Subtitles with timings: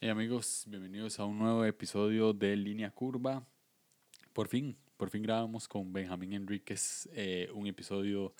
[0.00, 3.44] Hey amigos, bienvenidos a un nuevo episodio de Línea Curva.
[4.32, 8.32] Por fin, por fin grabamos con Benjamín Enríquez eh, un episodio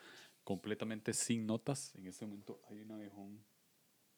[0.45, 1.93] completamente sin notas.
[1.97, 3.45] En este momento hay un abejón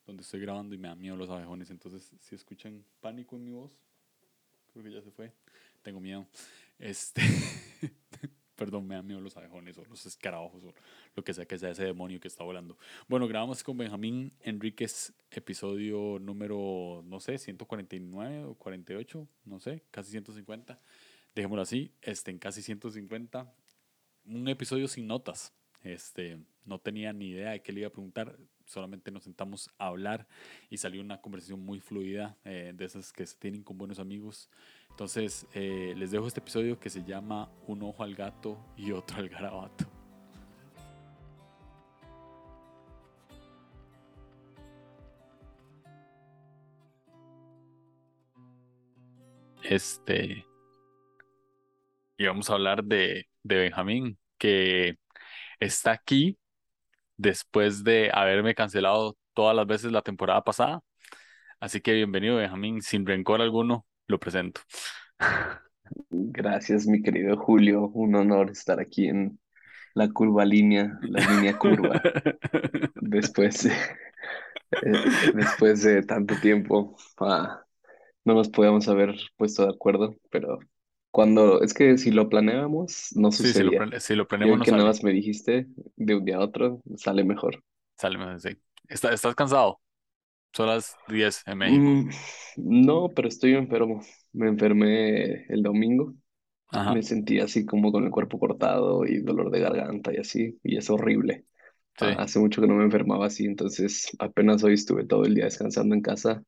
[0.04, 1.70] donde estoy grabando y me da miedo los abejones.
[1.70, 3.72] Entonces, si escuchan pánico en mi voz,
[4.70, 5.32] creo que ya se fue.
[5.80, 6.26] Tengo miedo.
[6.78, 7.22] Este.
[8.60, 10.74] Perdón, me dan miedo los abejones o los escarabajos o
[11.16, 12.76] lo que sea que sea ese demonio que está volando.
[13.08, 20.10] Bueno, grabamos con Benjamín Enríquez episodio número, no sé, 149 o 48, no sé, casi
[20.10, 20.78] 150.
[21.34, 23.50] Dejémoslo así, este, en casi 150.
[24.26, 25.54] Un episodio sin notas.
[25.82, 28.36] Este, no tenía ni idea de qué le iba a preguntar,
[28.70, 30.26] solamente nos sentamos a hablar
[30.70, 34.48] y salió una conversación muy fluida, eh, de esas que se tienen con buenos amigos.
[34.90, 39.18] Entonces, eh, les dejo este episodio que se llama Un ojo al gato y otro
[39.18, 39.86] al garabato.
[49.62, 50.44] Este.
[52.18, 54.96] Y vamos a hablar de, de Benjamín, que
[55.60, 56.39] está aquí
[57.20, 60.80] después de haberme cancelado todas las veces la temporada pasada.
[61.60, 62.80] Así que bienvenido, Benjamín.
[62.80, 64.62] Sin rencor alguno, lo presento.
[66.08, 67.88] Gracias, mi querido Julio.
[67.88, 69.38] Un honor estar aquí en
[69.94, 72.00] la curva línea, la línea curva.
[72.94, 77.64] Después, de, eh, después de tanto tiempo, ah,
[78.24, 80.60] no nos podíamos haber puesto de acuerdo, pero
[81.10, 83.74] cuando, es que si lo planeábamos, no Sí, si lo, sucedía.
[83.74, 84.88] plane- si lo planeamos no que nada sale.
[84.88, 85.66] más me dijiste,
[85.96, 87.64] de un día a otro, sale mejor.
[87.96, 88.60] Sale más así.
[88.88, 89.80] ¿Está- ¿Estás cansado?
[90.54, 91.98] Son las 10 en México.
[91.98, 92.08] Mm,
[92.56, 94.00] no, pero estoy enfermo.
[94.32, 96.14] Me enfermé el domingo.
[96.72, 100.58] Ajá, Me sentí así como con el cuerpo cortado y dolor de garganta y así,
[100.64, 101.46] y es horrible.
[102.00, 102.20] Ah, sí.
[102.20, 105.94] hace mucho que no me enfermaba así, entonces apenas hoy estuve todo el día descansando
[105.94, 106.44] en casa,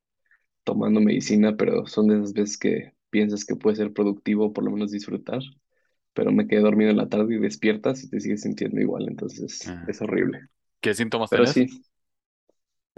[0.64, 4.72] tomando medicina, pero son de esas veces que piensas que puede ser productivo, por lo
[4.72, 5.42] menos disfrutar,
[6.14, 9.76] pero me quedé dormido en la tarde y despiertas y te sigues sintiendo igual, entonces
[9.76, 9.88] Ajá.
[9.88, 10.48] es horrible.
[10.80, 11.48] ¿Qué síntomas Pero tenés?
[11.48, 11.84] sí,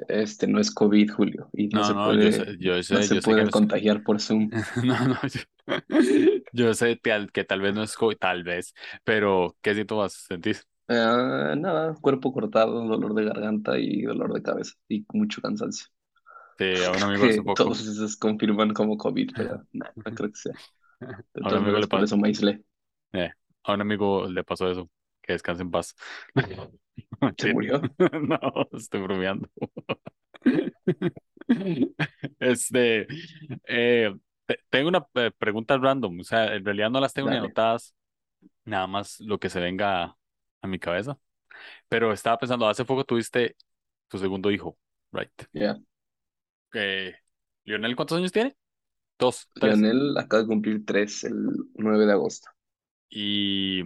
[0.08, 3.02] este no es COVID, Julio, y no No, se no, yo sé, puede, yo no
[3.02, 4.56] se yo sé que no puede contagiar por Zoom.
[4.82, 5.40] No, no, yo,
[6.52, 6.98] yo sé
[7.32, 8.74] que tal vez no es COVID, tal vez,
[9.04, 10.66] pero ¿qué síntomas sentís?
[10.88, 15.86] Ah, nada, cuerpo cortado, dolor de garganta y dolor de cabeza y mucho cansancio.
[16.58, 20.30] Sí, a un amigo hace poco, todos esos confirman como COVID, pero no, no creo
[20.30, 20.54] que sea.
[21.00, 22.64] De a un amigo le pasó, aislé.
[23.64, 24.90] a un amigo le pasó eso,
[25.22, 25.94] que descanse en paz.
[27.38, 27.94] ¿Se murió?
[28.28, 28.38] No,
[28.72, 29.48] estoy bromeando.
[32.38, 33.06] Este,
[33.66, 34.14] eh,
[34.46, 37.94] te- tengo una eh, pregunta random, o sea, en realidad no las tengo ni anotadas,
[38.64, 40.18] nada más lo que se venga a,
[40.62, 41.18] a mi cabeza.
[41.88, 43.56] Pero estaba pensando, hace poco tuviste
[44.08, 44.78] tu segundo hijo,
[45.12, 45.30] right?
[45.52, 45.78] Ya.
[46.74, 47.14] Eh,
[47.64, 48.56] Lionel, ¿cuántos años tiene?
[49.18, 49.76] Dos, tres.
[49.76, 51.34] Leonel acaba de cumplir tres el
[51.74, 52.48] 9 de agosto.
[53.08, 53.82] Y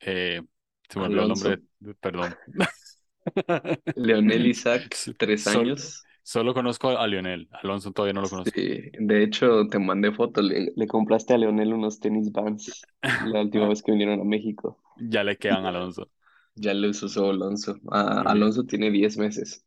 [0.00, 0.42] eh,
[0.88, 1.62] se me olvidó el nombre,
[2.00, 2.36] perdón.
[3.96, 6.04] Leonel Isaac, tres años.
[6.22, 8.52] solo conozco a Lionel, Alonso todavía no lo conozco.
[8.54, 10.42] Sí, de hecho, te mandé foto.
[10.42, 12.82] Le, le compraste a Leonel unos tenis Vans
[13.26, 14.78] la última vez que vinieron a México.
[14.96, 16.08] Ya le quedan a Alonso.
[16.54, 17.76] Ya los usó Alonso.
[17.90, 18.22] Ah.
[18.26, 19.64] Alonso tiene 10 meses.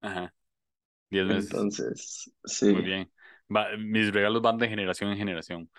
[0.00, 0.32] Ajá.
[1.10, 1.68] Diez meses.
[1.68, 2.32] Entonces,
[2.68, 3.12] Muy sí, bien.
[3.54, 5.70] Va- mis regalos van de generación en generación.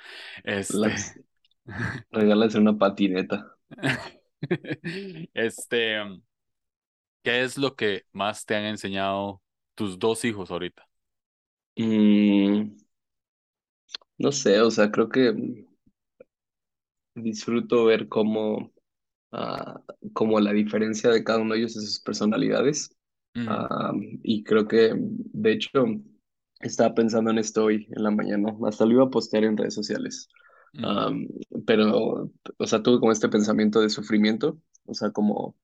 [0.43, 0.89] Este.
[0.89, 1.19] las,
[2.11, 3.57] regalas una patineta.
[5.33, 5.97] Este.
[7.23, 9.41] ¿Qué es lo que más te han enseñado
[9.75, 10.88] tus dos hijos ahorita?
[11.79, 12.77] Mm,
[14.17, 15.33] no sé, o sea, creo que
[17.15, 18.71] disfruto ver cómo,
[19.33, 19.81] ah,
[20.13, 22.96] como la diferencia de cada uno de ellos en sus personalidades.
[23.37, 23.93] Ujú, Ah,
[24.23, 25.85] y creo que, de hecho,
[26.59, 29.73] estaba pensando en esto hoy en la mañana, hasta lo iba a postear en redes
[29.75, 30.27] sociales.
[30.73, 31.11] ujú, Ah,
[31.65, 35.55] pero, o sea, tuve como este pensamiento de sufrimiento, o sea, como,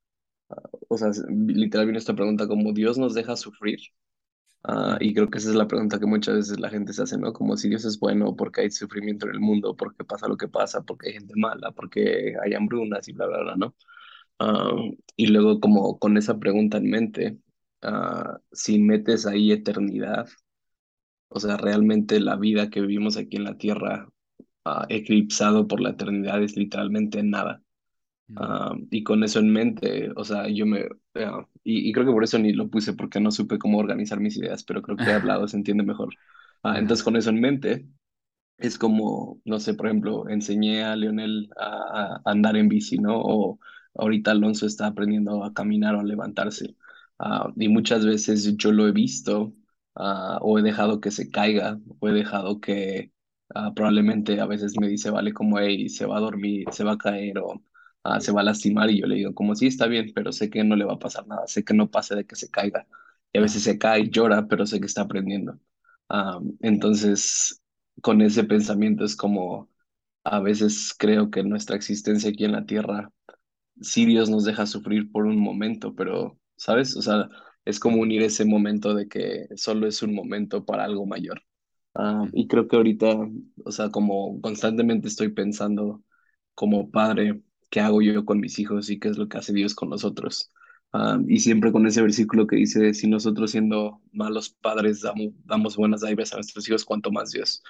[0.89, 3.79] o sea, literal vino esta pregunta como, ¿Dios nos deja sufrir?
[4.67, 7.17] Ujú, y creo que esa es la pregunta que muchas veces la gente se hace,
[7.17, 7.33] ¿no?
[7.33, 10.47] Como si Dios es bueno, porque hay sufrimiento en el mundo, porque pasa lo que
[10.47, 13.75] pasa, porque hay gente mala, porque hay hambrunas y bla, bla, bla, ¿no?
[14.39, 14.71] Ah,
[15.17, 17.39] y luego como con esa pregunta en mente,
[17.83, 20.27] ah, si metes ahí eternidad,
[21.29, 24.07] o sea, realmente la vida que vivimos aquí en la tierra,
[24.65, 27.63] ah, eclipsado por la eternidad, es literalmente nada.
[28.35, 30.85] Ah, y con eso en mente, o sea, yo me...
[31.63, 34.37] y, y creo que por eso ni lo puse, porque no supe cómo organizar mis
[34.37, 36.15] ideas, pero creo que hablado se entiende mejor.
[36.63, 37.87] Ah, entonces, con eso en mente,
[38.57, 43.21] es como, no sé, por ejemplo, enseñé a Leonel a, a andar en bici, ¿no?
[43.21, 43.59] O
[43.95, 46.75] ahorita Alonso está aprendiendo a caminar o a levantarse.
[47.25, 49.53] Ah, y muchas veces yo lo he visto
[49.95, 53.13] ah, o he dejado que se caiga, o he dejado que
[53.55, 56.93] ah, probablemente a veces me dice, vale, como, hey, se va a dormir, se va
[56.93, 57.61] a caer o
[58.19, 60.63] se va a lastimar y yo le digo, como sí, está bien, pero sé que
[60.63, 62.85] no le va a pasar nada, sé que no pase de que se caiga.
[63.31, 65.57] Y a veces se cae llora, pero sé que está aprendiendo.
[66.09, 67.61] Ah, entonces,
[68.01, 69.69] con ese pensamiento es como
[70.25, 73.11] a veces creo que nuestra existencia aquí en la Tierra
[73.81, 76.95] sí Dios nos deja sufrir por un momento, pero, ¿sabes?
[76.97, 77.29] O sea,
[77.65, 81.41] es como unir ese momento de que solo es un momento para algo mayor.
[81.95, 83.07] Ah, y creo que ahorita,
[83.65, 86.03] o sea, como constantemente estoy pensando
[86.55, 89.75] como padre, ¿qué hago yo con mis hijos y qué es lo que hace Dios
[89.75, 90.51] con nosotros?
[90.93, 95.75] Ah, y siempre con ese versículo que dice, si nosotros siendo malos padres damos, damos
[95.77, 97.63] buenas dádivas a nuestros hijos, cuanto más Dios.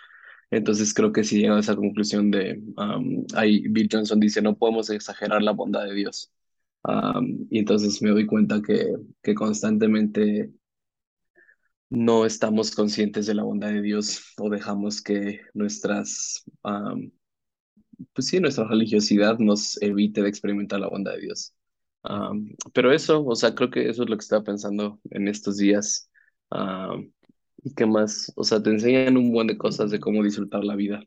[0.51, 4.55] Entonces creo que si llego a esa conclusión de, um, ahí Bill Johnson dice, no
[4.57, 6.31] podemos exagerar la bondad de Dios.
[6.83, 10.51] Um, y entonces me doy cuenta que, que constantemente
[11.89, 17.11] no estamos conscientes de la bondad de Dios o dejamos que nuestras, um,
[18.13, 21.53] pues sí, nuestra religiosidad nos evite de experimentar la bondad de Dios.
[22.03, 25.57] Um, pero eso, o sea, creo que eso es lo que estaba pensando en estos
[25.57, 26.09] días.
[26.51, 27.11] Um,
[27.63, 28.31] ¿y qué más?
[28.35, 31.03] O sea, te enseñan un buen de cosas de cómo disfrutar la vida.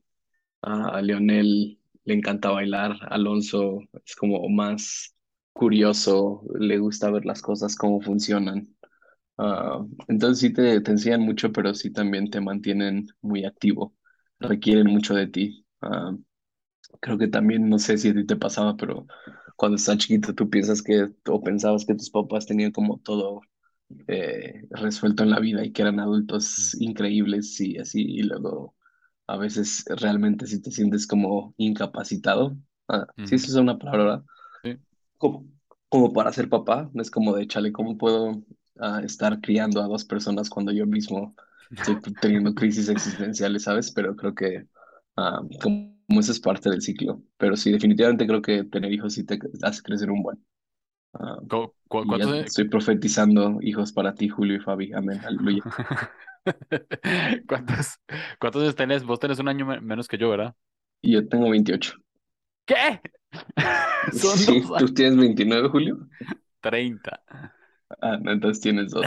[0.63, 5.16] A Leonel le encanta bailar, Alonso es como más
[5.57, 8.69] curioso, le gusta ver las cosas, cómo funcionan.
[9.39, 13.95] Ah, entonces sí te, te enseñan mucho, pero sí también te mantienen muy activo,
[14.41, 15.67] requieren mucho de ti.
[15.83, 16.17] Ah,
[17.01, 19.07] creo que también, no sé si a ti te pasaba, pero
[19.57, 23.41] cuando estás chiquito tú piensas que, o pensabas que tus papás tenían como todo
[24.09, 28.75] eh, resuelto en la vida y que eran adultos increíbles y así, y luego
[29.27, 32.57] a veces realmente si te sientes como incapacitado,
[32.89, 33.37] ah, sí, ujú.
[33.37, 34.19] eso es una palabra.
[34.19, 34.36] Sí.
[35.19, 35.47] Como,
[35.89, 38.43] como para ser papá, no es como de, chale, ¿cómo puedo
[38.81, 41.35] ah, estar criando a dos personas cuando yo mismo
[41.77, 43.91] estoy teniendo crisis existenciales, ¿sabes?
[43.93, 44.67] Pero creo que
[45.17, 49.15] ah, como, como eso es parte del ciclo, pero sí, definitivamente creo que tener hijos
[49.15, 50.45] sí te hace crecer un buen.
[51.15, 54.93] Ah, ¿Cu- cu- y ya ¿Cuántos, e- estoy profetizando hijos para ti, Julio y Fabi.
[54.95, 55.21] Amén.
[55.25, 55.63] Aleluya.
[57.47, 57.99] ¿Cuántos,
[58.41, 59.05] cuántos tenés?
[59.05, 60.55] Vos tenés un año me- menos que yo, ¿verdad?
[61.03, 61.95] Yo tengo 28.
[62.65, 63.01] ¿Qué?
[64.13, 65.99] Son Sí, tú tienes 29, Julio.
[66.61, 67.23] 30.
[68.01, 69.07] Ah, no, entonces tienes dos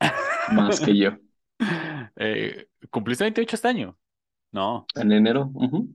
[0.52, 1.10] más que yo.
[2.16, 3.96] Eh, ¿cumpliste 28 este año?
[4.52, 4.86] No.
[4.94, 5.88] En enero, ujú.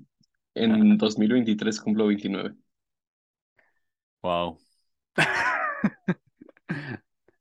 [0.53, 2.55] En 2023 cumplo 29.
[4.23, 4.57] Wow.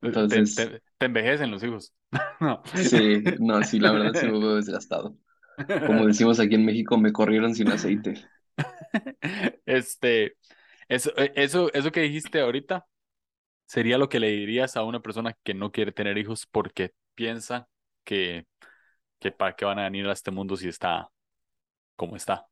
[0.05, 1.95] Te, Entonces, te, te envejecen los hijos.
[2.41, 2.63] No.
[2.75, 5.17] sí, no, sí, la verdad sí me veo desgastado.
[5.87, 8.15] Como decimos aquí en México, me corrieron sin aceite.
[9.67, 10.37] Este,
[10.89, 12.87] eso, eh, eso, eso que dijiste ahorita
[13.67, 17.69] sería lo que le dirías a una persona que no quiere tener hijos porque piensa
[18.05, 18.47] que,
[19.19, 21.09] que para qué van a venir a este mundo si está
[21.97, 22.47] como está.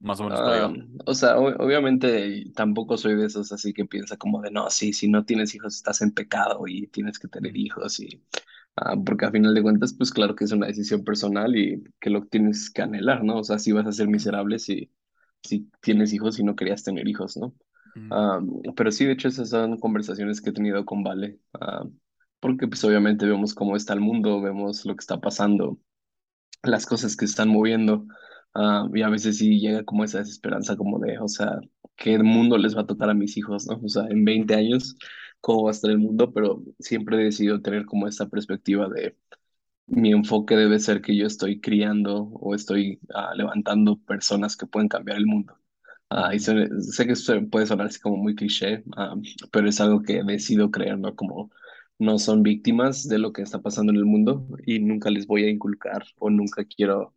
[0.00, 0.72] Más o menos va.
[1.06, 5.06] o sea, obviamente tampoco soy de esos así que piensa como de, no, sí, si
[5.06, 8.20] no tienes hijos estás en pecado y tienes que tener hijos y
[8.76, 12.08] Ah, porque a final de cuentas, pues claro que es una decisión personal y que
[12.10, 13.38] lo tienes que anhelar, ¿no?
[13.40, 14.90] O sea, si vas a ser miserable si,
[15.42, 17.54] si tienes hijos y no querías tener hijos, ¿no?
[18.10, 18.40] Ah,
[18.76, 21.84] pero sí, de hecho, esas son conversaciones que he tenido con Vale, ah,
[22.40, 25.78] porque pues obviamente vemos cómo está el mundo, vemos lo que está pasando,
[26.62, 28.06] las cosas que están moviendo,
[28.54, 31.58] ah, y a veces sí llega como esa desesperanza como de, o sea,
[31.96, 33.80] ¿qué mundo les va a tocar a mis hijos, ¿no?
[33.84, 34.96] O sea, en 20 ujú, años,
[35.42, 36.32] ¿cómo va a estar el mundo?
[36.32, 39.16] Pero siempre he decidido tener como esta perspectiva de
[39.86, 44.88] mi enfoque debe ser que yo estoy criando o estoy ah, levantando personas que pueden
[44.88, 45.54] cambiar el mundo.
[46.10, 47.14] Ah, y sé, sé que
[47.50, 49.14] puede sonar así como muy cliché, ah,
[49.52, 51.14] pero es algo que decido creer, ¿no?
[51.16, 51.50] Como
[51.98, 55.44] no son víctimas de lo que está pasando en el mundo y nunca les voy
[55.44, 57.14] a inculcar o nunca quiero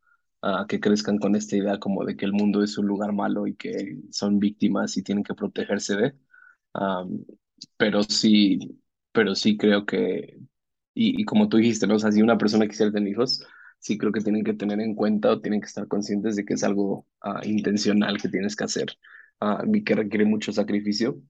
[0.67, 3.55] que crezcan con esta idea como de que el mundo es un lugar malo y
[3.55, 6.15] que son víctimas y tienen que protegerse de.
[6.73, 7.25] Am,
[7.77, 8.59] pero sí,
[9.11, 10.37] pero sí creo que,
[10.93, 11.95] y, y como tú dijiste, ¿no?
[11.95, 13.45] O sea, si una persona quisiera tener hijos,
[13.79, 16.55] sí creo que tienen que tener en cuenta o tienen que estar conscientes de que
[16.55, 18.87] es algo ah, intencional que tienes que hacer
[19.41, 21.21] ah, y que requiere mucho sacrificio,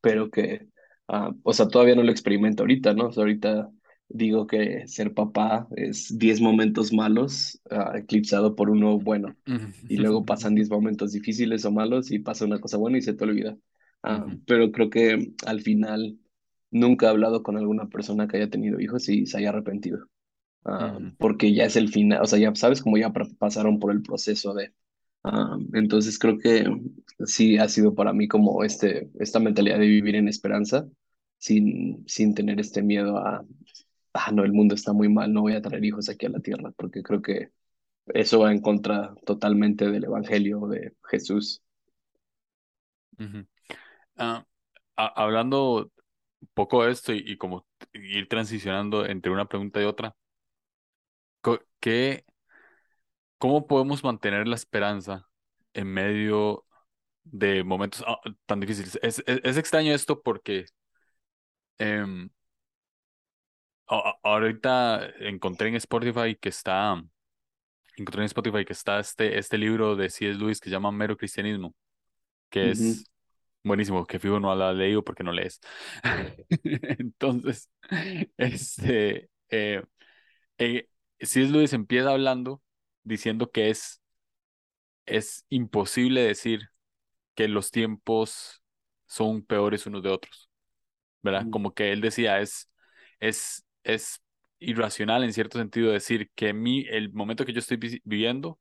[0.00, 0.68] pero que,
[1.08, 3.08] ah, o sea, todavía no lo experimento ahorita, ¿no?
[3.08, 3.70] O sea, ahorita
[4.08, 7.60] digo que ser papá es 10 momentos malos
[7.94, 9.36] eclipsado por uno bueno
[9.88, 13.14] y luego pasan 10 momentos difíciles o malos y pasa una cosa buena y se
[13.14, 13.56] te olvida.
[14.04, 16.18] Ah, ujú, pero creo que al final
[16.70, 20.08] nunca he hablado con alguna persona que haya tenido hijos y se haya arrepentido.
[20.64, 23.92] Ah, ujú, porque ya es el final, o sea, ya sabes cómo ya pasaron por
[23.92, 24.72] el proceso de...
[25.24, 26.66] ah, entonces creo que
[27.26, 30.88] sí ha sido para mí como este, esta mentalidad de vivir en esperanza
[31.38, 33.46] sin, sin tener este miedo a,
[34.14, 36.40] ah, no, el mundo está muy mal, no voy a traer hijos aquí a la
[36.40, 37.50] tierra, porque creo que
[38.08, 41.62] eso va en contra totalmente del evangelio de Jesús.
[43.18, 43.38] Ujú.
[43.38, 43.53] Ah,
[44.18, 44.46] a-
[44.96, 45.90] hablando
[46.40, 50.16] un poco de esto y, y como ir transicionando entre una pregunta y otra,
[51.80, 52.24] ¿qué,
[53.38, 55.28] cómo podemos mantener la esperanza
[55.74, 56.64] en medio
[57.24, 58.98] de momentos ah, tan difíciles?
[59.02, 60.66] Es, es, es extraño esto porque
[63.86, 67.02] a- a- ahorita encontré en Spotify que está,
[67.96, 70.38] encontré en Spotify que está este, este libro de C.S.
[70.38, 71.74] Lewis que se llama Mero Cristianismo,
[72.50, 73.06] que es
[73.64, 75.60] buenísimo, que fijo no lo has leído porque no lees.
[76.98, 77.70] Entonces,
[78.38, 79.82] este, eh,
[80.58, 80.88] eh,
[81.20, 81.52] C.S.
[81.52, 82.62] Lewis empieza hablando
[83.04, 84.02] diciendo que es,
[85.06, 86.70] es imposible decir
[87.34, 88.62] que los tiempos
[89.06, 90.50] son peores unos de otros,
[91.22, 91.48] ¿verdad?
[91.50, 92.70] Como que él decía, es,
[93.20, 94.22] es, es
[94.60, 98.60] irracional en cierto sentido decir que mi, el momento que yo estoy vi- viviendo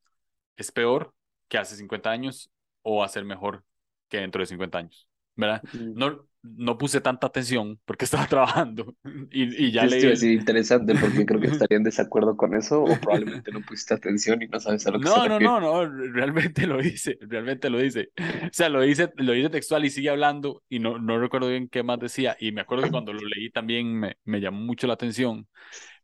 [0.58, 1.16] es peor
[1.50, 2.52] que hace 50 años
[2.84, 3.66] o va a ser mejor
[4.14, 5.64] que dentro de 50 años, ¿verdad?
[5.96, 8.96] No, no puse tanta atención porque estaba trabajando
[9.32, 12.84] y, y ya te leí decir interesante porque creo que estaría en desacuerdo con eso
[12.84, 15.60] o probablemente no pusiste atención y no sabes a lo que se No, no, no,
[15.60, 18.12] no, realmente lo dice, realmente lo dice.
[18.18, 21.68] O sea, lo dice, lo dice textual y sigue hablando y no, no recuerdo bien
[21.70, 22.36] qué más decía.
[22.40, 25.48] Y me acuerdo que cuando lo leí también me, me llamó mucho la atención,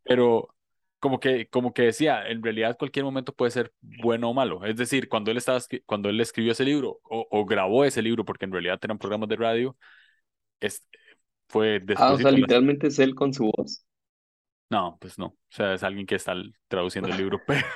[0.04, 0.54] pero
[1.00, 4.64] como que, como que decía, en realidad cualquier momento puede ser bueno o malo.
[4.66, 8.24] Es decir, cuando él estaba, cuando él escribió ese libro o, o grabó ese libro,
[8.24, 9.76] porque en realidad eran programas de radio,
[10.60, 10.84] es,
[11.48, 13.84] fue Ah, o sea, literalmente es él con su voz.
[14.70, 15.26] No, pues no.
[15.26, 16.34] O sea, es alguien que está
[16.68, 17.66] traduciendo el libro, pero,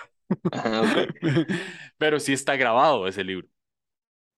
[0.52, 1.06] Ah,
[1.98, 3.48] pero sí está grabado ese libro.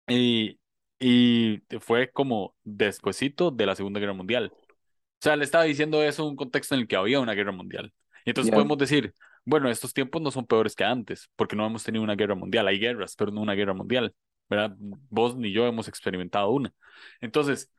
[0.08, 0.60] Y,
[0.98, 4.52] y fue como despuesito de la Segunda Guerra Mundial.
[4.54, 7.52] O sea, le estaba diciendo eso en un contexto en el que había una guerra
[7.52, 7.94] mundial.
[8.26, 9.14] Y entonces podemos decir,
[9.46, 12.68] bueno, estos tiempos no son peores que antes, porque no hemos tenido una guerra mundial.
[12.68, 14.14] Hay guerras, pero no una guerra mundial,
[14.50, 14.76] ¿verdad?
[14.78, 16.74] Vos ni yo hemos experimentado una.
[17.22, 17.72] Entonces,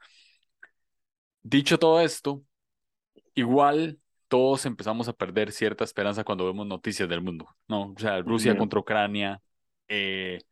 [1.44, 2.44] dicho todo esto,
[3.36, 7.94] igual todos empezamos a perder cierta esperanza cuando vemos noticias del mundo, ¿no?
[7.94, 9.42] O sea, Rusia contra Ucrania,
[9.88, 10.46] eh,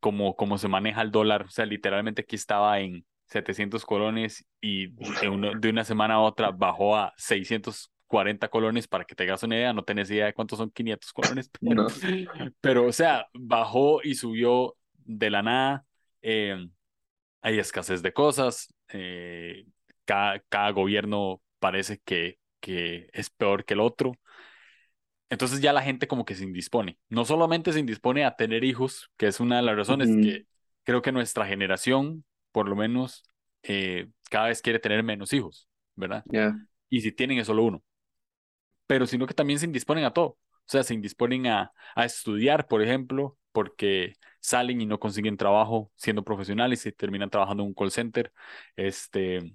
[0.00, 4.88] como, como se maneja el dólar, o sea, literalmente aquí estaba en 700 colones y
[5.20, 7.12] de, uno- de una semana a otra bajó a
[8.12, 11.12] 640 colones, para que te hagas una idea, no tenés idea de cuántos son 500
[11.12, 11.88] colones, pero, No.
[12.60, 15.86] pero o sea, bajó y subió de la nada,
[16.20, 16.68] eh,
[17.40, 19.66] hay escasez de cosas, eh,
[20.04, 24.12] cada, cada gobierno parece que, que es peor que el otro.
[25.30, 26.98] Entonces ya la gente como que se indispone.
[27.08, 30.46] No solamente se indispone a tener hijos, que es una de las razones que
[30.84, 33.24] creo que nuestra generación, por lo menos,
[33.62, 36.26] eh, cada vez quiere tener menos hijos, ¿verdad?
[36.90, 37.82] Y si tienen es solo uno.
[38.86, 40.26] Pero sino que también se indisponen a todo.
[40.28, 45.90] O sea, se indisponen a, a estudiar, por ejemplo, porque salen y no consiguen trabajo
[45.96, 48.32] siendo profesionales y terminan trabajando en un call center.
[48.76, 49.54] Este,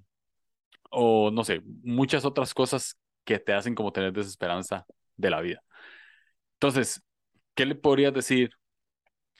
[0.90, 5.62] o no sé, muchas otras cosas que te hacen como tener desesperanza de la vida.
[6.54, 7.02] Entonces,
[7.54, 8.50] ¿qué le podrías decir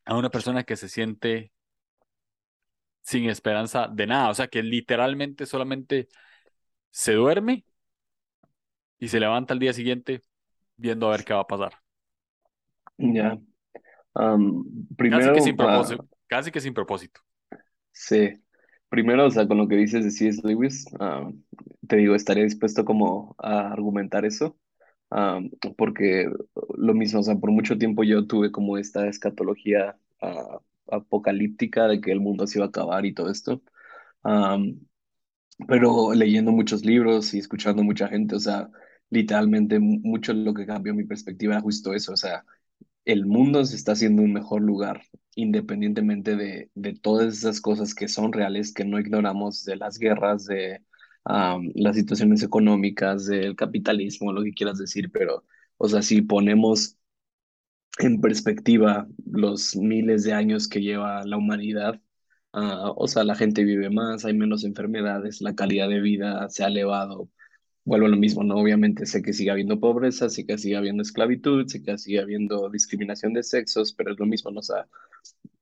[0.07, 1.52] a una persona que se siente
[3.02, 4.30] sin esperanza de nada?
[4.30, 6.09] O sea, que literalmente solamente
[6.90, 7.64] se duerme
[8.99, 10.23] y se levanta al día siguiente
[10.76, 11.73] viendo a ver qué va a pasar.
[12.99, 13.38] Ya.
[14.14, 14.64] Am,
[15.11, 17.21] Casi que primero, sin ah, propósito, casi que sin propósito.
[17.93, 18.43] sí.
[18.88, 20.40] Primero, o sea, con lo que dices de C.S.
[20.45, 20.87] Lewis,
[21.88, 24.59] te digo, estaría dispuesto como a argumentar eso,
[25.11, 26.26] am, porque
[26.76, 32.00] lo mismo, o sea, por mucho tiempo yo tuve como esta escatología ah, apocalíptica de
[32.00, 33.62] que el mundo se iba a acabar y todo esto.
[34.23, 34.81] Am,
[35.69, 38.71] pero leyendo muchos libros y escuchando mucha gente, o sea,
[39.11, 42.45] literalmente mu- mucho lo que cambió mi perspectiva era justo eso, o sea,
[43.05, 45.03] el mundo se está haciendo un mejor lugar,
[45.35, 50.47] independientemente de, de todas esas cosas que son reales, que no ignoramos, de las guerras,
[50.47, 50.83] de
[51.25, 55.45] am, las situaciones económicas, del capitalismo, lo que quieras decir, pero,
[55.79, 56.99] o sea, si ponemos
[57.99, 62.00] en perspectiva los miles de años que lleva la humanidad,
[62.53, 66.65] ah, o sea, la gente vive más, hay menos enfermedades, la calidad de vida se
[66.65, 67.29] ha elevado.
[67.88, 68.57] Vuelvo a lo mismo, ¿no?
[68.57, 72.68] Obviamente sé que sigue habiendo pobreza, sé que sigue habiendo esclavitud, sé que sigue habiendo
[72.71, 74.61] discriminación de sexos, pero es lo mismo, ¿no?
[74.61, 74.87] O sea,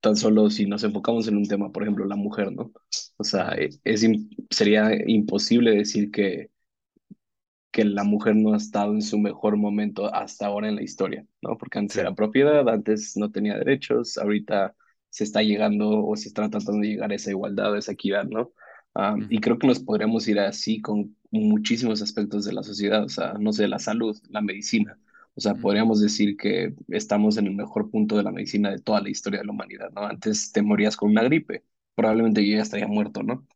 [0.01, 2.73] tan solo si nos enfocamos en un tema, por ejemplo, la mujer, ¿no?
[3.19, 4.07] O sea, e- es,
[4.51, 6.51] sería imposible decir que
[7.71, 11.27] que la mujer no ha estado en su mejor momento hasta ahora en la historia,
[11.43, 11.59] ¿no?
[11.59, 14.75] Porque antes Sí, era propiedad, antes no tenía derechos, ahorita
[15.11, 18.25] se está llegando o se está tratando de llegar a esa igualdad, a esa equidad,
[18.25, 18.53] ¿no?
[18.99, 23.09] Ah, y creo que nos podríamos ir así con muchísimos aspectos de la sociedad, o
[23.11, 24.99] sea, no sé, la salud, la medicina.
[25.35, 29.03] O sea, podríamos decir que estamos en el mejor punto de la medicina de toda
[29.03, 30.03] la historia de la humanidad, ¿no?
[30.07, 33.47] Antes te morías con una gripe, probablemente yo ya estaría muerto, ¿no?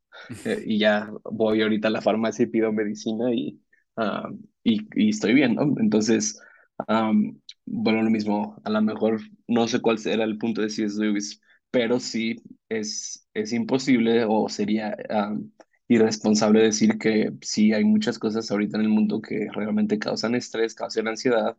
[0.45, 3.63] Eh, y ya voy ahorita a la farmacia y pido medicina y,
[3.97, 4.31] ah,
[4.65, 5.63] y, y estoy bien, ¿no?
[5.81, 6.41] Entonces,
[6.89, 10.99] am, bueno, lo mismo, a lo mejor no sé cuál será el punto de C.S.
[11.01, 15.53] Lewis, pero sí es, es imposible o sería am,
[15.89, 20.75] irresponsable decir que sí hay muchas cosas ahorita en el mundo que realmente causan estrés,
[20.75, 21.57] causan ansiedad.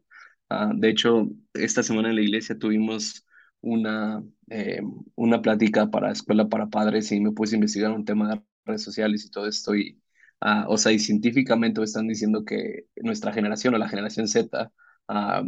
[0.49, 3.25] Ah, de hecho, esta semana en la iglesia tuvimos
[3.61, 4.81] una, eh,
[5.15, 8.83] una plática para escuela para padres y me puse a investigar un tema de redes
[8.83, 10.01] sociales y todo esto y,
[10.41, 14.71] ah, o sea, y científicamente están diciendo que nuestra generación o la generación Z
[15.07, 15.43] ah,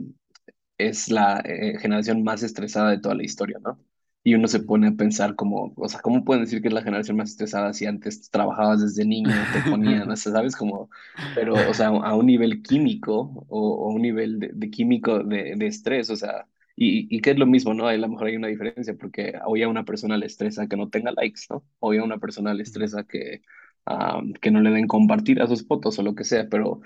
[0.77, 3.79] es la eh, generación más estresada de toda la historia, ¿no?
[4.23, 6.81] Y uno se pone a pensar como, o sea, ¿cómo pueden decir que es la
[6.83, 10.89] generación más estresada si antes trabajabas desde niño, te ponían, o sea, sabes como,
[11.33, 15.55] pero, o sea, a un nivel químico o, o un nivel de, de químico de,
[15.57, 17.87] de estrés, o sea, y, y que es lo mismo, ¿no?
[17.87, 20.89] A lo mejor hay una diferencia porque hoy a una persona le estresa que no
[20.89, 21.63] tenga likes, ¿no?
[21.79, 23.41] Hoy a una persona le estresa que,
[23.85, 26.81] ah, que no le den compartir a sus fotos o lo que sea, pero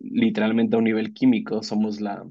[0.00, 2.24] literalmente a un nivel químico somos la,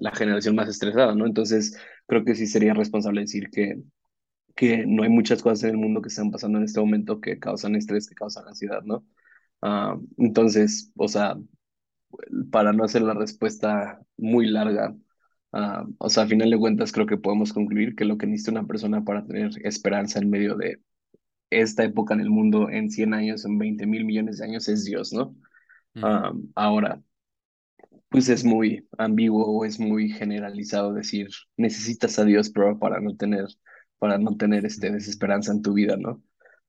[0.00, 1.26] la generación más estresada, ¿no?
[1.26, 3.82] Entonces, creo que sí sería responsable decir que,
[4.56, 7.38] que no hay muchas cosas en el mundo que están pasando en este momento que
[7.38, 9.06] causan estrés, que causan ansiedad, ¿no?
[9.62, 11.36] Ah, entonces, o sea,
[12.50, 14.94] para no hacer la respuesta muy larga,
[15.52, 18.52] ah, o sea, a final de cuentas creo que podemos concluir que lo que necesita
[18.52, 20.80] una persona para tener esperanza en medio de
[21.50, 24.84] esta época en el mundo en 100 años, en 20 mil millones de años, es
[24.84, 25.36] Dios, ¿no?
[26.02, 27.02] Ah, ahora,
[28.10, 33.16] pues es muy ambiguo o es muy generalizado decir necesitas a Dios, pero para no
[33.16, 33.46] tener,
[33.98, 36.22] para no tener este, desesperanza en tu vida, ¿no?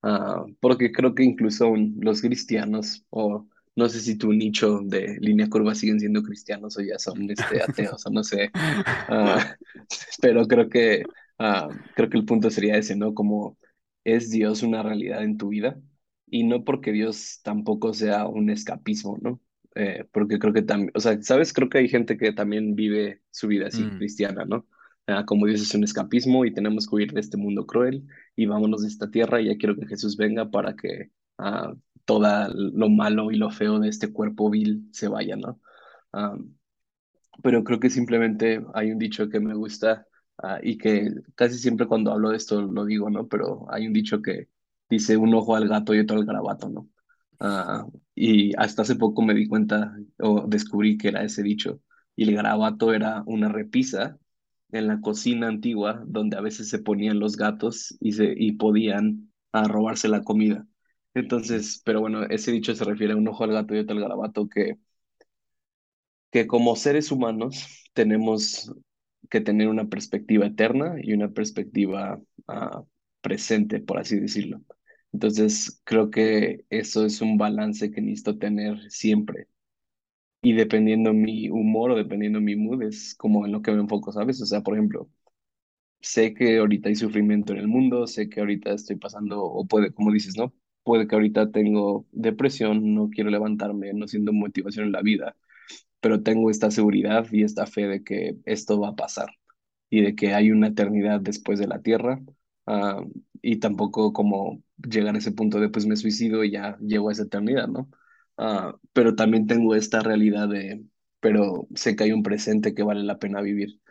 [0.04, 5.50] Ah, porque creo que incluso los cristianos, o no sé si tu nicho de línea
[5.50, 8.52] curva siguen siendo cristianos o ya son este, ateos, o no sé,
[9.08, 9.58] Ah,
[10.22, 11.04] pero creo que,
[11.40, 13.14] ah, creo que el punto sería ese, ¿no?
[13.14, 13.58] Como
[14.04, 15.80] es Dios una realidad en tu vida
[16.28, 19.42] y no porque Dios tampoco sea un escapismo, ¿no?
[19.76, 21.54] Eh, porque creo que también, o sea, ¿sabes?
[21.54, 24.68] Creo que hay gente que también vive su vida así, Mm, cristiana, ¿no?
[25.08, 28.46] Ah, como Dios es un escapismo y tenemos que huir de este mundo cruel y
[28.46, 31.74] vámonos de esta tierra y ya quiero que Jesús venga para que ah,
[32.06, 35.60] toda lo malo y lo feo de este cuerpo vil se vaya, ¿no?
[36.14, 36.38] Ah,
[37.44, 40.08] pero creo que simplemente hay un dicho que me gusta
[40.64, 43.28] y que casi siempre cuando hablo de esto lo digo, ¿no?
[43.28, 44.50] Pero hay un dicho que
[44.90, 46.90] dice un ojo al gato y otro al garabato, ¿no?
[47.44, 51.82] Ah, y hasta hace poco me di cuenta o descubrí que era ese dicho.
[52.16, 54.20] Y el garabato era una repisa
[54.72, 59.32] en la cocina antigua donde a veces se ponían los gatos y, se, y podían
[59.54, 60.68] ah, robarse la comida.
[61.16, 64.02] Entonces, pero bueno, ese dicho se refiere a un ojo al gato y otro al
[64.04, 64.78] garabato que
[66.32, 68.72] que como seres humanos tenemos
[69.30, 72.84] que tener una perspectiva eterna y una perspectiva ah,
[73.22, 74.62] presente, por así decirlo.
[75.14, 79.48] Entonces, creo que eso es un balance que necesito tener siempre.
[80.42, 84.12] Y dependiendo mi humor o dependiendo mi mood, es como en lo que me enfoco,
[84.12, 84.42] ¿sabes?
[84.42, 85.10] O sea, por ejemplo,
[86.02, 89.94] sé que ahorita hay sufrimiento en el mundo, sé que ahorita estoy pasando, o puede,
[89.94, 90.54] como dices, ¿no?
[90.84, 95.36] Puede que ahorita tengo depresión, no quiero levantarme, no siento motivación en la vida
[96.02, 99.30] pero tengo esta seguridad y esta fe de que esto va a pasar
[99.90, 102.22] y de que hay una eternidad después de la tierra.
[102.68, 103.04] ah,
[103.42, 107.12] y tampoco como llegar a ese punto de pues me suicido y ya llego a
[107.14, 107.90] esa eternidad, ¿no?
[108.38, 110.86] Ah, pero también tengo esta realidad de,
[111.20, 113.82] pero sé que hay un presente que vale la pena vivir.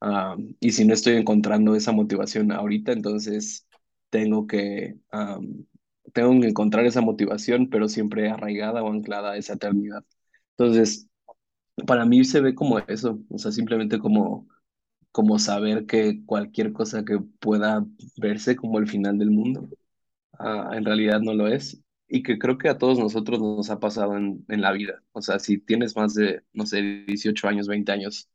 [0.00, 3.66] Ah, y si no estoy encontrando esa motivación ahorita, entonces
[4.10, 5.40] tengo que, ah,
[6.14, 10.04] tengo que encontrar esa motivación, pero siempre arraigada o anclada a esa eternidad.
[10.56, 11.08] Entonces,
[11.86, 14.48] para mí se ve como eso, o sea, simplemente como,
[15.12, 17.86] como saber que cualquier cosa que pueda
[18.18, 19.70] verse como el final del mundo,
[20.40, 21.82] ah, en realidad no lo es.
[22.08, 25.02] Y que creo que a todos nosotros nos ha pasado en, en la vida.
[25.12, 28.28] O sea, si tienes más de, no sé, 18 años, 20 años,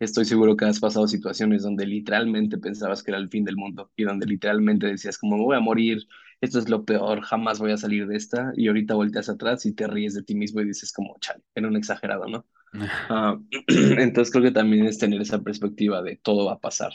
[0.00, 3.90] estoy seguro que has pasado situaciones donde literalmente pensabas que era el fin del mundo
[3.96, 6.06] y donde literalmente decías como me voy a morir,
[6.42, 8.52] esto es lo peor, jamás voy a salir de esta.
[8.56, 11.68] Y ahorita volteas atrás y te ríes de ti mismo y dices como, chale, era
[11.68, 12.46] un exagerado, ¿no?
[13.08, 16.92] Ah, entonces creo que también es tener esa perspectiva de todo va a pasar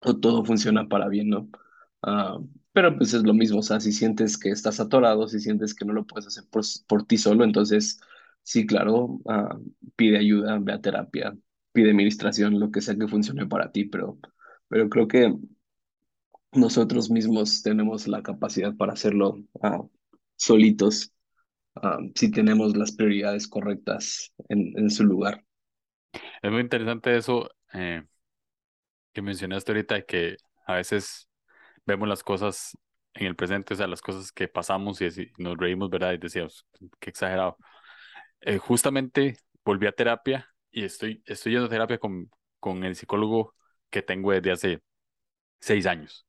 [0.00, 1.50] o todo funciona para bien, ¿no?
[2.02, 2.38] Ah,
[2.80, 5.84] pero pues es lo mismo, o sea, si sientes que estás atorado, si sientes que
[5.84, 8.00] no lo puedes hacer por, por ti solo, entonces
[8.42, 9.58] sí, claro, ah,
[9.96, 11.36] pide ayuda, ve a terapia,
[11.72, 14.18] pide administración, lo que sea que funcione para ti, pero,
[14.68, 15.30] pero creo que
[16.52, 19.82] nosotros mismos tenemos la capacidad para hacerlo, ah,
[20.36, 21.12] solitos
[21.82, 25.44] um, si tenemos las prioridades correctas en, en su lugar.
[26.40, 28.04] Es muy interesante eso eh,
[29.12, 31.29] que mencionaste ahorita, que a veces
[31.86, 32.76] vemos las cosas
[33.14, 36.12] en el presente, o sea, las cosas que pasamos y, nos reímos, ¿verdad?
[36.12, 36.66] Y decíamos,
[37.00, 37.56] qué exagerado.
[38.40, 43.54] Eh, justamente volví a terapia y estoy, estoy yendo a terapia con, con el psicólogo
[43.90, 44.82] que tengo desde hace
[45.60, 46.26] seis años.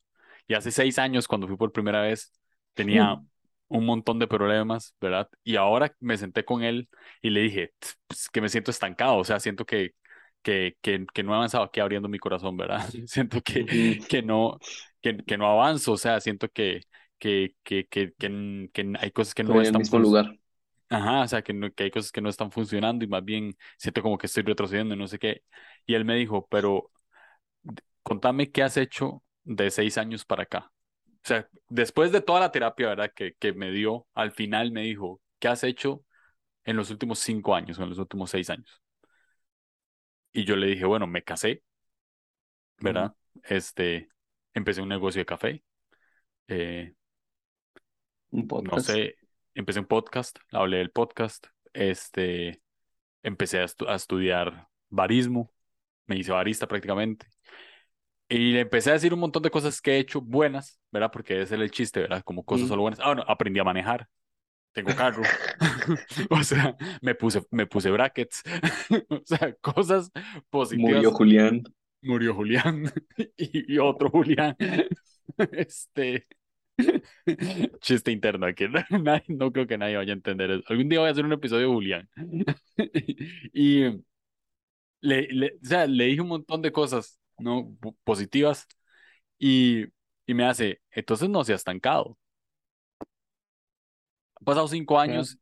[0.48, 2.34] Y hace seis años, cuando fui por primera vez,
[2.74, 3.22] tenía
[3.68, 5.30] un montón de problemas, ¿verdad?
[5.44, 6.90] Y ahora me senté con él
[7.22, 7.74] y le dije
[8.08, 9.92] pues, que me siento estancado, o sea, siento que,
[10.42, 12.86] que, que, que no he avanzado aquí abriendo mi corazón, ¿verdad?
[13.08, 14.60] siento que, que, no,
[15.02, 16.82] que, que no avanzo, o sea, siento que,
[17.18, 19.68] que, que, que, que, hay cosas que no están...
[19.68, 20.38] En el mismo lugar.
[20.90, 23.56] Ajá, o sea, que, no, que hay cosas que no están funcionando y más bien
[23.78, 25.44] siento como que estoy retrocediendo y no sé qué.
[25.86, 26.92] Y él me dijo, pero
[28.04, 30.72] contame qué has hecho de seis años para acá.
[31.06, 33.12] O sea, después de toda la terapia, ¿verdad?
[33.16, 36.04] Que, que me dio, al final me dijo, ¿qué has hecho
[36.66, 38.82] en los últimos cinco años o en los últimos seis años?
[40.34, 41.64] Y yo le dije, bueno, me casé,
[42.80, 43.14] ¿verdad?
[43.44, 44.10] Este,
[44.54, 45.64] empecé un negocio de café.
[46.48, 46.94] Eh,
[48.32, 48.76] un podcast.
[48.76, 49.16] No sé,
[49.54, 51.48] empecé un podcast, hablé del podcast.
[51.74, 52.62] Este,
[53.24, 55.52] empecé a, a estudiar barismo,
[56.06, 57.28] me hice barista prácticamente.
[58.30, 61.12] Y le empecé a decir un montón de cosas que he hecho buenas, ¿verdad?
[61.12, 62.24] Porque ese es el chiste, ¿verdad?
[62.24, 63.02] Como cosas solo buenas.
[63.02, 64.08] Ah, bueno, aprendí a manejar.
[64.72, 65.22] Tengo carro.
[66.30, 68.42] o sea, me puse, me puse brackets.
[69.10, 70.12] o sea, cosas
[70.50, 70.94] positivas.
[70.94, 71.64] Murió Julián.
[72.02, 72.92] Murió Julián.
[73.38, 74.56] y, otro Julián.
[75.52, 76.28] este.
[77.82, 78.66] Chiste interno aquí.
[79.28, 80.64] no creo que nadie vaya a entender eso.
[80.68, 82.10] Algún día voy a hacer un episodio de Julián.
[83.54, 84.02] y
[85.02, 87.76] le, le, o sea, le dije un montón de cosas ¿no?
[88.04, 88.68] positivas
[89.40, 89.86] y,
[90.26, 92.18] y me hace, entonces no se ha estancado.
[94.36, 95.38] Han pasado cinco años,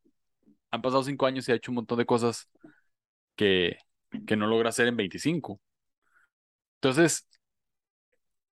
[0.72, 2.50] han pasado cinco años y ha hecho un montón de cosas
[3.36, 3.78] que,
[4.28, 5.62] que no logra hacer en 25.
[6.82, 7.28] Entonces,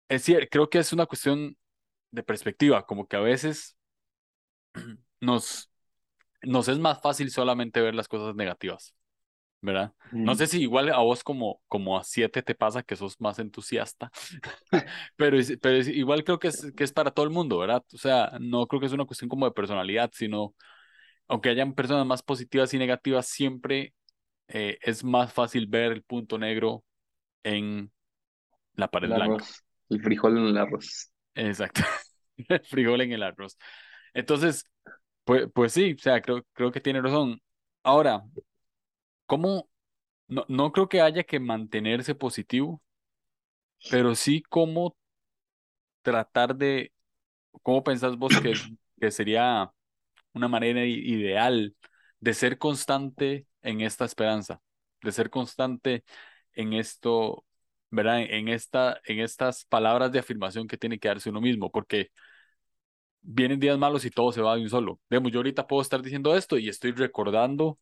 [0.09, 1.57] es cierto, creo que es una cuestión
[2.11, 3.77] de perspectiva, como que a veces
[5.21, 5.71] nos,
[6.43, 8.95] nos es más fácil solamente ver las cosas negativas.
[9.61, 9.93] ¿verdad?
[10.11, 13.39] No sé si igual a vos como, como a siete te pasa que sos más
[13.39, 14.11] entusiasta,
[15.17, 17.83] pero, pero igual creo que es, que es para todo el mundo, ¿verdad?
[17.93, 20.55] O sea, no creo que es una cuestión como de personalidad, sino,
[21.27, 23.93] aunque hayan personas más positivas y negativas, siempre
[24.47, 26.83] eh, es más fácil ver el punto negro
[27.43, 27.91] en
[28.77, 29.43] la pared el blanca.
[29.89, 31.11] el frijol en el arroz.
[31.35, 31.81] Exacto,
[32.47, 33.57] el frijol en el arroz.
[34.13, 34.63] Entonces,
[35.25, 37.41] pues, pues sí, o sea, creo, creo que tiene razón.
[37.83, 38.23] Ahora,
[39.27, 39.69] ¿Cómo?
[40.27, 42.81] No, no creo que haya que mantenerse positivo,
[43.89, 44.97] pero sí cómo
[46.01, 46.93] tratar de,
[47.63, 48.53] ¿cómo pensás vos que,
[48.99, 49.71] que sería
[50.33, 51.75] una manera ideal
[52.19, 54.61] de ser constante en esta esperanza,
[55.03, 56.05] de ser constante
[56.53, 57.45] en esto,
[57.89, 58.21] ¿verdad?
[58.21, 62.11] En esta, en estas palabras de afirmación que tiene que darse uno mismo, porque
[63.21, 64.99] vienen días malos y todo se va de un solo.
[65.09, 67.79] Vemos, yo ahorita puedo estar diciendo esto y estoy recordando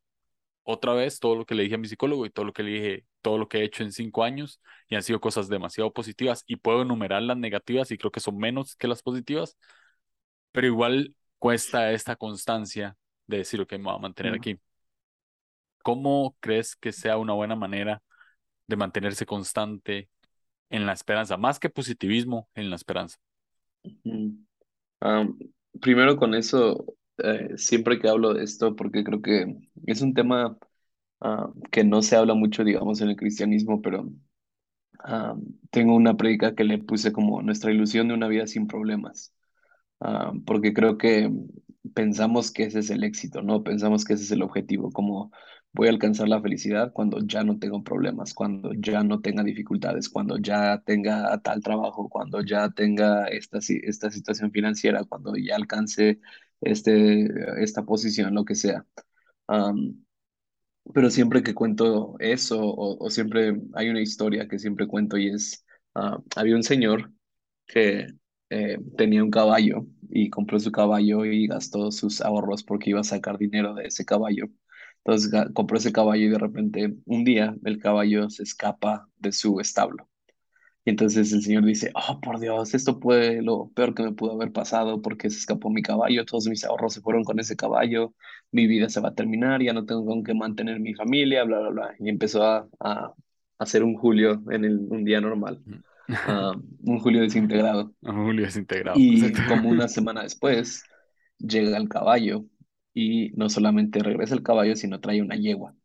[0.64, 2.72] otra vez todo lo que le dije a mi psicólogo y todo lo que le
[2.72, 6.44] dije, todo lo que he hecho en cinco años y han sido cosas demasiado positivas
[6.48, 9.58] y puedo enumerar las negativas y creo que son menos que las positivas,
[10.52, 14.60] pero igual cuesta esta constancia de decir, lo que me voy a mantener aquí.
[15.84, 18.02] ¿Cómo crees que sea una buena manera
[18.68, 20.10] de mantenerse constante
[20.70, 23.18] en la esperanza, más que positivismo en la esperanza?
[25.80, 26.86] primero con eso,
[27.18, 30.58] eh, siempre que hablo de esto, porque creo que es un tema
[31.22, 34.10] ah, que no se habla mucho, digamos, en el cristianismo, pero
[35.70, 39.34] tengo una predica que le puse como nuestra ilusión de una vida sin problemas,
[40.46, 41.32] porque creo que
[41.94, 43.64] pensamos que ese es el éxito, ¿no?
[43.64, 45.32] Pensamos que ese es el objetivo, como
[45.76, 50.10] voy a alcanzar la felicidad cuando ya no tengo problemas, cuando ya no tenga dificultades,
[50.10, 56.20] cuando ya tenga tal trabajo, cuando ya tenga esta, esta situación financiera, cuando ya alcance
[56.62, 57.28] este,
[57.64, 58.86] esta posición, lo que sea.
[60.94, 65.66] pero siempre que cuento eso, o, siempre hay una historia que siempre cuento y es,
[65.96, 67.12] ah, había un señor
[67.68, 68.08] que
[68.50, 73.04] eh, tenía un caballo y compró su caballo y gastó sus ahorros porque iba a
[73.04, 74.48] sacar dinero de ese caballo.
[75.06, 79.60] Entonces compró ese caballo y de repente un día el caballo se escapa de su
[79.60, 80.10] establo.
[80.84, 84.34] Y entonces el Señor dice, oh, por Dios, esto fue lo peor que me pudo
[84.34, 88.14] haber pasado porque se escapó mi caballo, todos mis ahorros se fueron con ese caballo,
[88.52, 91.60] mi vida se va a terminar, ya no tengo con qué mantener mi familia, bla,
[91.60, 91.96] bla, bla.
[92.00, 93.14] Y empezó a, a,
[93.60, 95.62] hacer un Julio en el, un día normal,
[96.10, 97.94] ah, un Julio desintegrado.
[98.02, 99.00] Un Julio desintegrado.
[99.00, 100.84] Y como una semana después,
[101.40, 102.46] llega el caballo
[102.96, 105.76] y no solamente regresa el caballo, sino trae una yegua.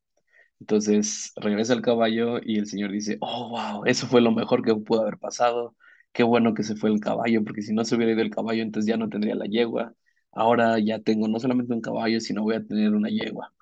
[0.60, 4.74] Entonces regresa el caballo y el señor dice, oh, wow, eso fue lo mejor que
[4.76, 5.76] pudo haber pasado.
[6.12, 8.62] Qué bueno que se fue el caballo, porque si no se hubiera ido el caballo,
[8.62, 9.94] entonces ya no tendría la yegua.
[10.32, 13.52] Ahora ya tengo no solamente un caballo, sino voy a tener una yegua.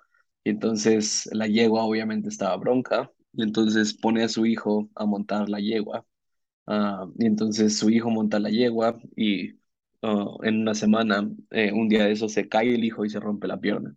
[0.45, 5.49] Y entonces la yegua obviamente estaba bronca, y entonces pone a su hijo a montar
[5.49, 6.07] la yegua.
[6.67, 9.58] Ah, y entonces su hijo monta la yegua y
[10.03, 13.21] ah, en una semana, eh, un día de eso, se cae el hijo y se
[13.21, 13.95] rompe la pierna.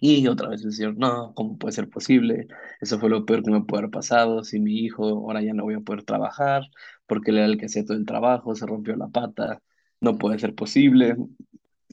[0.00, 2.46] Y otra vez el señor, no, ¿cómo puede ser posible?
[2.80, 4.44] Eso fue lo peor que me puede haber pasado.
[4.44, 6.62] Si mi hijo ahora ya no voy a poder trabajar,
[7.06, 9.62] porque él era el que hacía todo el trabajo, se rompió la pata,
[10.00, 11.16] no puede ser posible.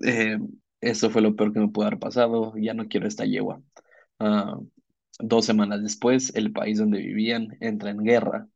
[0.03, 0.37] Eh,
[0.81, 3.61] eso fue lo peor que me pudo haber pasado, ya no quiero esta yegua.
[4.19, 4.57] Ah,
[5.19, 8.47] dos semanas después, el país donde vivían entra en guerra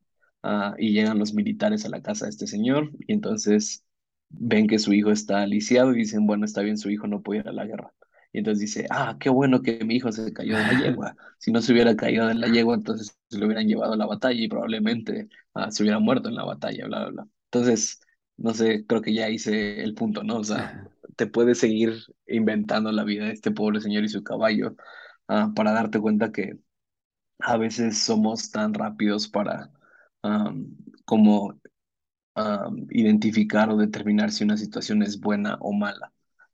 [0.44, 3.84] ah, y llegan los militares a la casa de este señor y entonces
[4.34, 7.41] ven que su hijo está lisiado y dicen, bueno, está bien, su hijo no puede
[7.41, 7.94] ir a la guerra.
[8.34, 11.15] Y entonces dice, ah, qué bueno que mi hijo se cayó de la yegua.
[11.38, 14.06] Si no se hubiera caído de la yegua, entonces se lo hubieran llevado a la
[14.06, 17.28] batalla y probablemente ah, se hubiera muerto en la batalla, bla, bla, bla.
[17.52, 18.00] Entonces,
[18.38, 20.38] no sé, creo que ya hice el punto, ¿no?
[20.38, 21.94] O sea, te puedes seguir
[22.28, 24.76] inventando la vida de este pobre señor y su caballo
[25.28, 26.58] ah, para darte cuenta que
[27.39, 29.72] a veces somos tan rápidos para
[31.06, 31.60] como
[32.89, 36.13] identificar o determinar si una situación es buena o mala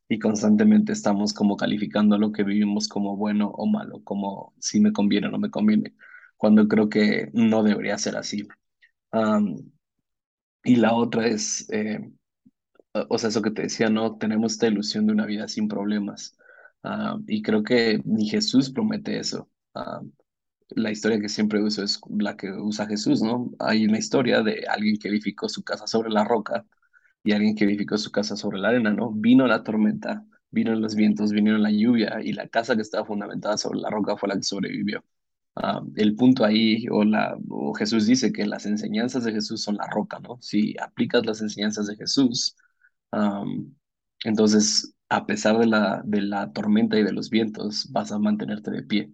[0.10, 4.94] y constantemente estamos como calificando lo que vivimos como bueno o malo, como si me
[4.94, 5.96] conviene o no me conviene,
[6.38, 8.48] cuando creo que no debería ser así.
[10.63, 12.12] y la otra es, eh,
[13.10, 14.18] o sea, eso que te decía, ¿no?
[14.18, 16.38] Tenemos esta ilusión de una vida sin problemas.
[17.28, 19.50] y creo que ni Jesús promete eso.
[20.70, 23.52] La historia que siempre uso es la que usa Jesús, ¿no?
[23.60, 26.66] Hay una historia de alguien que edificó su casa sobre la roca
[27.24, 29.12] y alguien que edificó su casa sobre la arena, ¿no?
[29.12, 33.58] Vino la tormenta, vino los vientos, vinieron la lluvia y la casa que estaba fundamentada
[33.58, 35.04] sobre la roca fue la que sobrevivió.
[35.56, 39.78] Ah, el punto ahí, o, la, o Jesús dice que las enseñanzas de Jesús son
[39.78, 40.38] la roca, ¿no?
[40.42, 42.56] Si aplicas las enseñanzas de Jesús,
[44.24, 48.72] entonces, a pesar de la, de la tormenta y de los vientos, vas a mantenerte
[48.72, 49.12] de pie.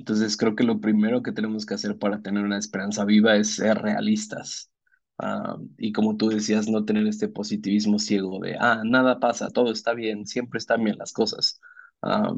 [0.00, 3.56] Entonces, creo que lo primero que tenemos que hacer para tener una esperanza viva es
[3.56, 4.70] ser realistas.
[5.18, 9.70] Ah, y como tú decías, no tener este positivismo ciego de, ah, nada pasa, todo
[9.72, 11.60] está bien, siempre están bien las cosas.
[12.02, 12.32] Ah,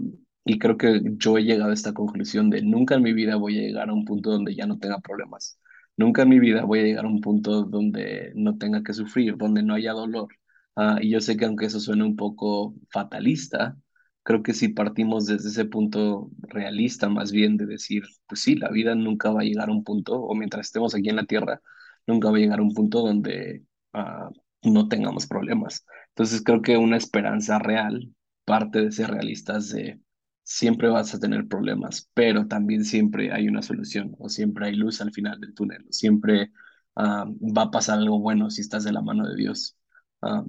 [0.45, 3.59] y creo que yo he llegado a esta conclusión de nunca en mi vida voy
[3.59, 5.57] a llegar a un punto donde ya no tenga problemas.
[5.97, 9.37] Nunca en mi vida voy a llegar a un punto donde no tenga que sufrir,
[9.37, 10.29] donde no haya dolor.
[10.75, 13.77] Ah, y yo sé que aunque eso suene un poco fatalista,
[14.23, 18.69] creo que si partimos desde ese punto realista, más bien de decir, pues sí, la
[18.71, 21.61] vida nunca va a llegar a un punto, o mientras estemos aquí en la Tierra,
[22.07, 24.31] nunca va a llegar a un punto donde ah,
[24.63, 25.85] no tengamos problemas.
[26.11, 28.13] Entonces creo que una esperanza real
[28.45, 30.01] parte de ser realistas de
[30.43, 35.01] siempre vas a tener problemas, pero también siempre hay una solución o siempre hay luz
[35.01, 36.53] al final del túnel, siempre
[36.97, 39.77] ah, va a pasar algo bueno si estás de la mano de Dios.
[40.21, 40.45] Ah,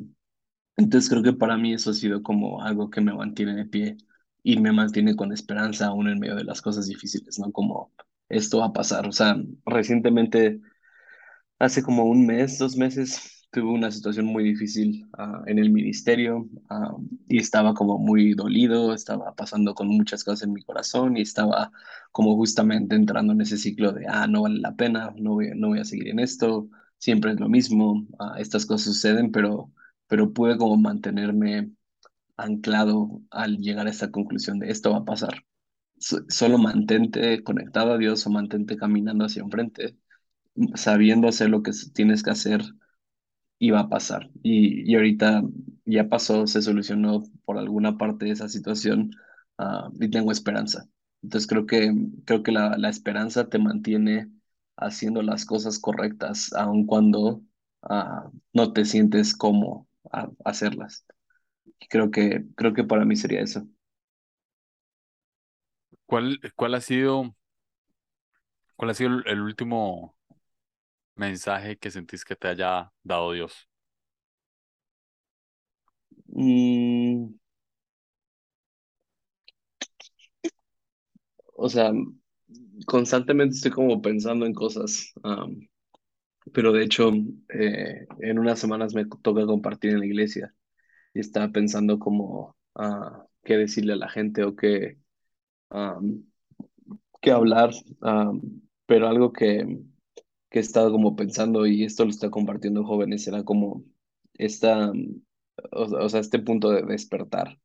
[0.78, 3.98] entonces creo que para mí eso ha sido como algo que me mantiene de pie
[4.44, 7.52] y me mantiene con esperanza aún en medio de las cosas difíciles, ¿no?
[7.52, 7.94] Como
[8.30, 9.08] esto va a pasar.
[9.08, 10.60] O sea, recientemente
[11.60, 16.50] Hace como un mes, dos meses, tuve una situación muy difícil ah, en el ministerio
[16.70, 16.96] ah,
[17.30, 21.72] y estaba como muy dolido, estaba pasando con muchas cosas en mi corazón y estaba
[22.12, 25.70] como justamente entrando en ese ciclo de, ah, no vale la pena, no voy, no
[25.70, 29.72] voy a seguir en esto, siempre es lo mismo, ah, estas cosas suceden, pero,
[30.08, 31.72] pero pude como mantenerme
[32.38, 35.46] anclado al llegar a esta conclusión de esto va a pasar.
[36.30, 39.98] solo mantente conectado a Dios o mantente caminando hacia enfrente
[40.76, 42.62] sabiendo hacer lo que tienes que hacer,
[43.60, 44.30] iba a pasar.
[44.44, 45.44] Y, y ahorita
[45.86, 49.12] ya pasó, se solucionó por alguna parte esa situación
[49.58, 50.88] ah, y tengo esperanza.
[51.22, 51.94] Entonces creo que,
[52.26, 54.30] creo que la, la esperanza te mantiene
[54.78, 57.42] haciendo las cosas correctas, aun cuando
[57.84, 61.06] ah, no te sientes como a, hacerlas.
[61.90, 63.68] Creo que, creo que para mí sería eso.
[66.06, 67.36] ¿Cuál, cuál ha sido,
[68.76, 70.16] cuál ha sido el último
[71.16, 73.68] mensaje que sentís que te haya dado Dios?
[76.28, 77.36] Mm,
[81.56, 81.92] o sea,
[82.86, 85.14] constantemente estoy como pensando en cosas,
[86.54, 87.12] pero de hecho,
[87.50, 90.54] eh, en unas semanas me toca compartir en la iglesia
[91.14, 95.00] y estaba pensando como ah, qué decirle a la gente o qué,
[97.22, 97.72] qué hablar,
[98.86, 99.80] pero algo que
[100.52, 103.84] que he estado como pensando y esto lo está compartiendo jóvenes, era como
[104.36, 104.92] esta,
[105.72, 107.60] o, sea, este punto de despertar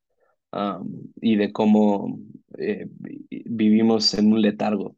[1.21, 2.19] y de cómo
[2.59, 4.97] eh, vi- vivimos en un letargo.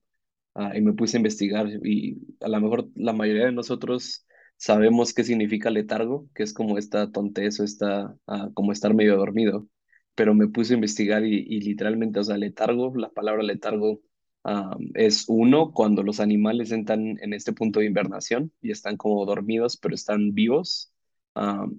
[0.54, 5.14] Ah, y me puse a investigar y a lo mejor la mayoría de nosotros sabemos
[5.14, 9.68] qué significa letargo, que es como esta tontez o esta, ah, como estar medio dormido,
[10.14, 14.02] pero me puse a investigar y, y literalmente, o sea, letargo, la palabra letargo
[14.44, 19.24] ah, es uno cuando los animales entran en este punto de invernación y están como
[19.26, 20.92] dormidos, pero están vivos.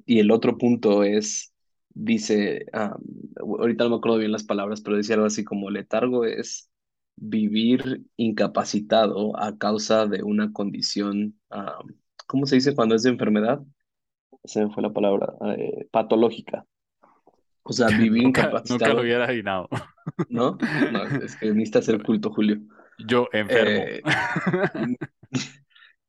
[0.06, 1.54] Y el otro punto es,
[1.90, 2.98] dice, ah,
[3.40, 6.71] ahorita no me acuerdo bien las palabras, pero decía algo así como letargo es
[7.22, 11.80] vivir incapacitado a causa de una condición, ah,
[12.26, 13.62] ¿cómo se dice cuando es de enfermedad?
[14.44, 16.66] Se me fue la palabra, eh, patológica.
[17.62, 19.70] O sea, vivir Nunca, nunca lo incapacitado, hubiera adivinado.
[20.30, 20.58] ¿no?
[20.92, 22.60] No, es que necesitas hacer culto, Julio.
[23.08, 23.86] Yo enfermo.
[23.86, 24.02] Eh,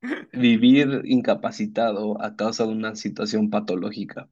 [0.33, 4.31] vivir incapacitado a causa de una situación patológica.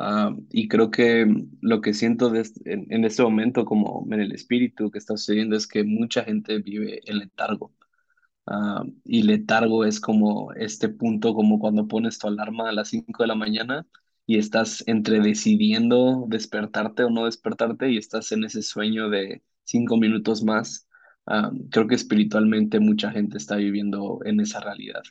[0.00, 1.26] Ah, y creo que
[1.60, 5.56] lo que siento de en, en este momento, como en el espíritu que está sucediendo,
[5.56, 7.74] es que mucha gente vive en letargo.
[8.46, 13.22] Ah, y letargo es como este punto, como cuando pones tu alarma a las 5
[13.24, 13.86] de la mañana
[14.26, 19.96] y estás entre decidiendo despertarte o no despertarte y estás en ese sueño de cinco
[19.98, 20.88] minutos más.
[21.26, 25.02] Ah, creo que espiritualmente mucha gente está viviendo en esa realidad,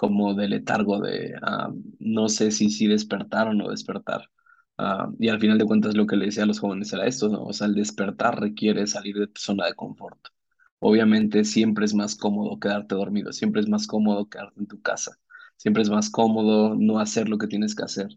[0.00, 4.30] como de letargo, de ah, no sé si sí despertar o no despertar.
[4.78, 7.28] Ah, y al final de cuentas lo que le decía a los jóvenes era esto,
[7.28, 7.44] ¿no?
[7.44, 10.18] O sea, el despertar requiere salir de tu zona de confort.
[10.78, 15.18] Obviamente siempre es más cómodo quedarte dormido, siempre es más cómodo quedarte en tu casa,
[15.56, 18.08] siempre es más cómodo no hacer lo que tienes que hacer.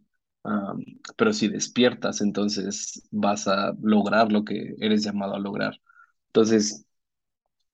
[0.44, 0.84] Am,
[1.18, 5.82] pero si despiertas, entonces vas a lograr lo que eres llamado a lograr.
[6.28, 6.86] Entonces,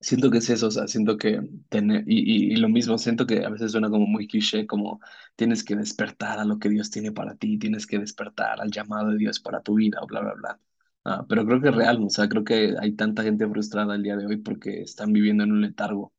[0.01, 3.27] Siento que es eso, o sea, siento que tener, y, y, y lo mismo, siento
[3.27, 5.01] que a veces suena como muy cliché, como
[5.35, 9.09] tienes que despertar a lo que Dios tiene para ti, tienes que despertar al llamado
[9.11, 10.59] de Dios para tu vida, o bla, bla, bla.
[11.03, 14.03] Ah, pero creo que es real, o sea, creo que hay tanta gente frustrada el
[14.03, 16.13] día de hoy porque están viviendo en un letargo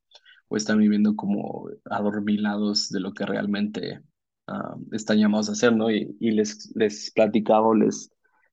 [0.48, 4.02] o están viviendo como adormilados de lo que realmente
[4.48, 5.90] ah, están llamados a hacer, ¿no?
[5.90, 8.10] Y, y les, les platicaba o les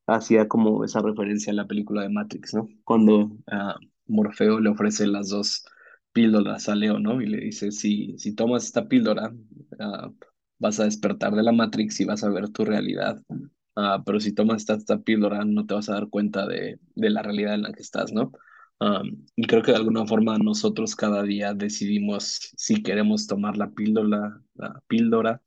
[0.08, 2.70] hacía como esa referencia a la película de Matrix, ¿no?
[2.86, 3.76] Cuando ah,
[4.08, 5.66] Morfeo le ofrece las dos
[6.14, 7.22] píldoras a Leo, ¿no?
[7.22, 9.34] Y le dice, si, si tomas esta píldora,
[9.80, 10.12] ah,
[10.60, 13.22] vas a despertar de la Matrix y vas a ver tu realidad.
[13.76, 17.10] Ah, pero si tomas esta, esta píldora, no te vas a dar cuenta de, de
[17.10, 18.32] la realidad en la que estás, ¿no?
[18.80, 23.72] Um, y creo que de alguna forma nosotros cada día decidimos si queremos tomar la
[23.72, 25.42] píldora, la píldora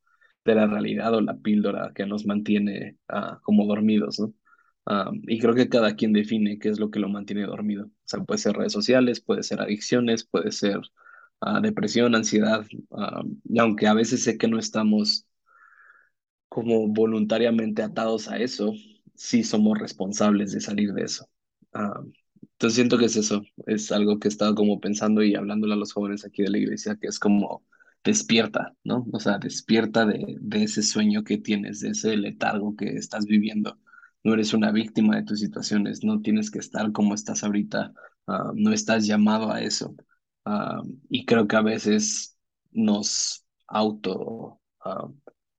[0.44, 4.34] de la realidad o la píldora que nos mantiene ah, como dormidos, ¿no?
[4.86, 7.86] Um, y creo que cada quien define qué es lo que lo mantiene dormido.
[7.86, 10.80] O sea, puede ser redes sociales, puede ser adicciones, puede ser
[11.40, 12.66] ah, depresión, ansiedad.
[12.90, 15.26] um, y aunque a veces sé que no estamos
[16.48, 18.72] como voluntariamente atados a eso,
[19.14, 21.28] sí somos responsables de salir de eso.
[21.72, 22.00] Ah,
[22.42, 25.76] entonces siento que es eso, es algo que he estado como pensando y hablándole a
[25.76, 27.64] los jóvenes aquí de la iglesia, que es como
[28.04, 29.06] despierta, ¿no?
[29.12, 33.78] O sea, despierta de, de ese sueño que tienes, de ese letargo que estás viviendo.
[34.22, 37.92] No eres una víctima de tus situaciones, no tienes que estar como estás ahorita,
[38.26, 39.94] ah, no estás llamado a eso.
[40.44, 42.38] Ah, y creo que a veces
[42.72, 45.08] nos auto, ah,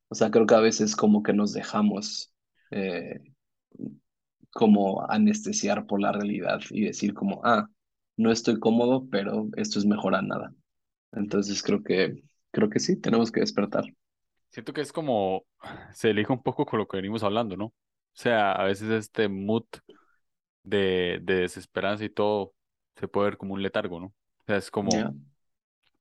[0.10, 2.34] o sea, creo que a veces como que nos dejamos
[2.72, 3.22] eh,
[4.52, 7.68] como anestesiar por la realidad y decir como, ah,
[8.18, 10.54] no estoy cómodo, pero esto es mejor a nada.
[11.14, 13.86] Entonces creo que, creo que sí, tenemos que despertar.
[14.50, 15.46] Siento que es como,
[15.94, 17.74] se elige un poco con lo que venimos hablando, ¿no?
[18.14, 19.66] O sea, a veces este mood
[20.64, 22.54] de, de desesperanza y todo
[22.96, 24.08] se puede ver como un letargo, ¿no?
[24.08, 24.92] O sea, es como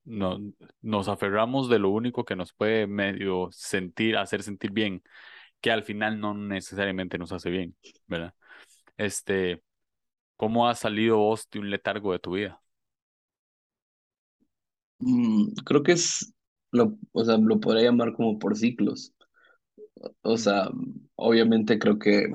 [0.05, 0.39] no,
[0.83, 5.03] nos aferramos de lo único que nos puede medio sentir, hacer sentir bien,
[5.61, 8.35] que al final no necesariamente nos hace bien, ¿verdad?
[8.97, 9.63] Este,
[10.37, 12.63] ¿cómo has salido vos de un letargo de tu vida?
[14.99, 16.35] Mm, creo que es,
[16.73, 19.15] lo, o sea, lo podría llamar como por ciclos.
[20.23, 20.69] O sea,
[21.17, 22.29] obviamente creo que,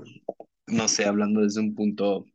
[0.67, 2.25] no sé, hablando desde un punto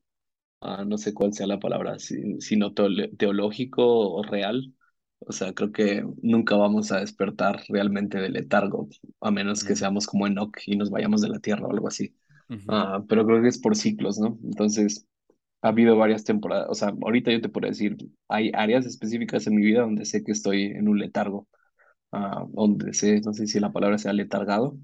[0.63, 4.75] ah, no sé cuál sea la palabra, si, sino teológico o real.
[5.21, 8.89] O sea, creo que nunca vamos a despertar realmente del letargo,
[9.21, 12.17] a menos que seamos como Enoch y nos vayamos de la tierra o algo así.
[12.51, 14.39] ujú, Ah, pero creo que es por ciclos, ¿no?
[14.45, 15.07] Entonces,
[15.63, 17.97] ha habido varias temporadas, o sea, ahorita yo te puedo decir,
[18.29, 21.49] hay áreas específicas en mi vida donde sé que estoy en un letargo,
[22.13, 24.77] ah, donde sé, no sé si la palabra sea letargado,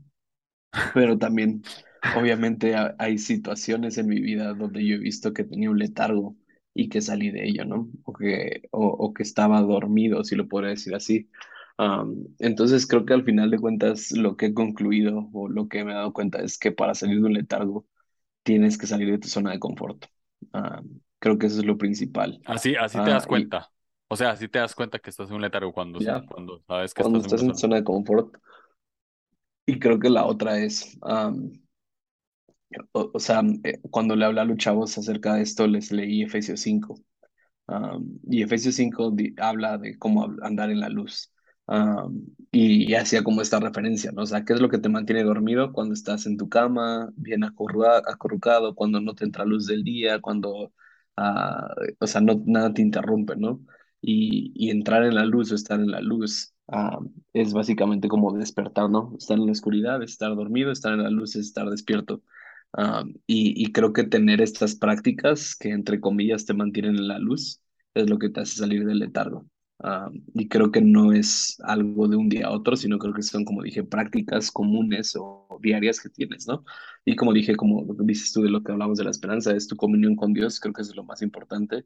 [0.94, 1.62] pero también,
[2.10, 6.36] obviamente, ha- hay situaciones en mi vida donde yo he visto que tenía un letargo
[6.74, 7.88] y que salí de ello, ¿no?
[8.04, 11.30] O que, o, o que estaba dormido, si lo podría decir así.
[11.78, 15.84] Am, entonces creo que al final de cuentas lo que he concluido o lo que
[15.84, 17.86] me he dado cuenta es que para salir de un letargo
[18.44, 20.06] tienes que salir de tu zona de confort.
[20.52, 22.40] Am, creo que eso es lo principal.
[22.44, 23.72] Así, así te Ah, das y cuenta.
[24.08, 26.94] O sea, así te das cuenta que estás en un letargo cuando, ya, cuando sabes
[26.94, 27.56] que cuando estás en estás en zona.
[27.56, 28.36] zona de confort,
[29.66, 31.52] y creo que la otra es, am,
[32.92, 36.60] o, sea, eh, cuando le hablé a los chavos acerca de esto, les leí Efesios
[36.60, 36.96] 5.
[37.68, 41.32] Um, y Efesios 5 di- habla de cómo andar en la luz.
[41.66, 44.22] Um, y, y hacía como esta referencia, ¿no?
[44.22, 47.44] O sea, ¿qué es lo que te mantiene dormido cuando estás en tu cama, bien
[47.44, 50.72] acurrucado, cuando no te entra luz del día, cuando,
[51.16, 53.60] ah, o sea, no, nada te interrumpe, ¿no?
[54.08, 56.98] Y, y entrar en la luz o estar en la luz ah,
[57.32, 59.14] es básicamente como despertar, ¿no?
[59.18, 62.22] Estar en la oscuridad, estar dormido, estar en la luz es estar despierto.
[62.72, 67.18] Ah, y, y creo que tener estas prácticas que entre comillas te mantienen en la
[67.18, 67.60] luz
[67.94, 69.46] es lo que te hace salir del letargo.
[69.82, 73.22] Ah, y creo que no es algo de un día a otro, sino creo que
[73.22, 76.64] son, como dije, prácticas comunes o diarias que tienes, ¿no?
[77.04, 79.76] Y como dije, como dices tú de lo que hablamos de la esperanza, es tu
[79.76, 81.84] comunión con Dios, creo que eso es lo más importante.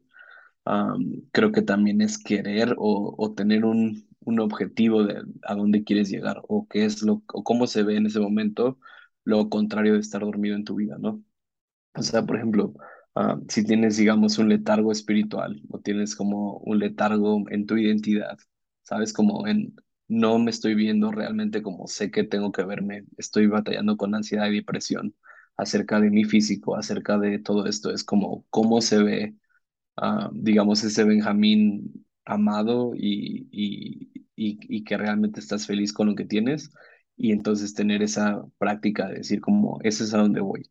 [1.31, 6.41] Creo que también es querer o, tener un, un objetivo de a dónde quieres llegar
[6.47, 8.79] o qué es lo, o cómo se ve en ese momento
[9.23, 11.23] lo contrario de estar dormido en tu vida, ¿no?
[11.95, 12.73] O sea, por ejemplo,
[13.49, 18.37] si tienes, digamos, un letargo espiritual o tienes como un letargo en tu identidad,
[18.83, 19.13] ¿sabes?
[19.13, 19.75] Como en
[20.07, 24.47] no me estoy viendo realmente como sé que tengo que verme, estoy batallando con ansiedad
[24.47, 25.15] y depresión
[25.57, 29.35] acerca de mi físico, acerca de todo esto, es como cómo se ve
[30.01, 36.25] ah, digamos, ese Benjamín amado y, y, y, que realmente estás feliz con lo que
[36.25, 36.71] tienes
[37.17, 40.69] y entonces tener esa práctica de decir como, ese es a donde voy.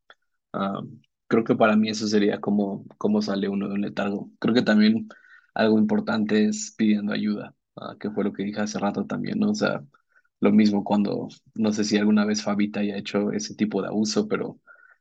[0.52, 0.82] Ah,
[1.28, 4.30] creo que para mí eso sería como, cómo sale uno de un letargo.
[4.40, 5.08] Creo que también
[5.54, 9.50] algo importante es pidiendo ayuda, ah, que fue lo que dije hace rato también, ¿no?
[9.50, 9.84] O sea,
[10.40, 14.28] lo mismo cuando, no sé si alguna vez Fabita haya hecho ese tipo de abuso,
[14.28, 14.58] pero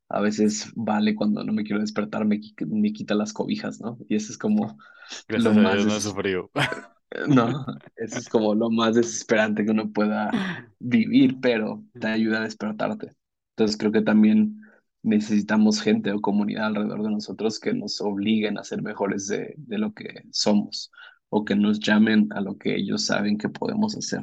[0.10, 3.98] a veces vale cuando no me quiero despertar, me, me quita las cobijas, ¿no?
[4.10, 4.78] Y eso es como
[5.36, 6.52] lo Gracias a más Dios no des- sufrido.
[7.28, 10.38] no, eso es como lo más desesperante que uno pueda
[10.80, 13.16] vivir, pero te ayuda a despertarte.
[13.52, 14.62] Entonces creo que también
[15.02, 19.78] necesitamos gente o comunidad alrededor de nosotros que nos obliguen a ser mejores de, de
[19.78, 20.92] lo que somos
[21.30, 24.22] o que nos llamen a lo que ellos saben que podemos hacer.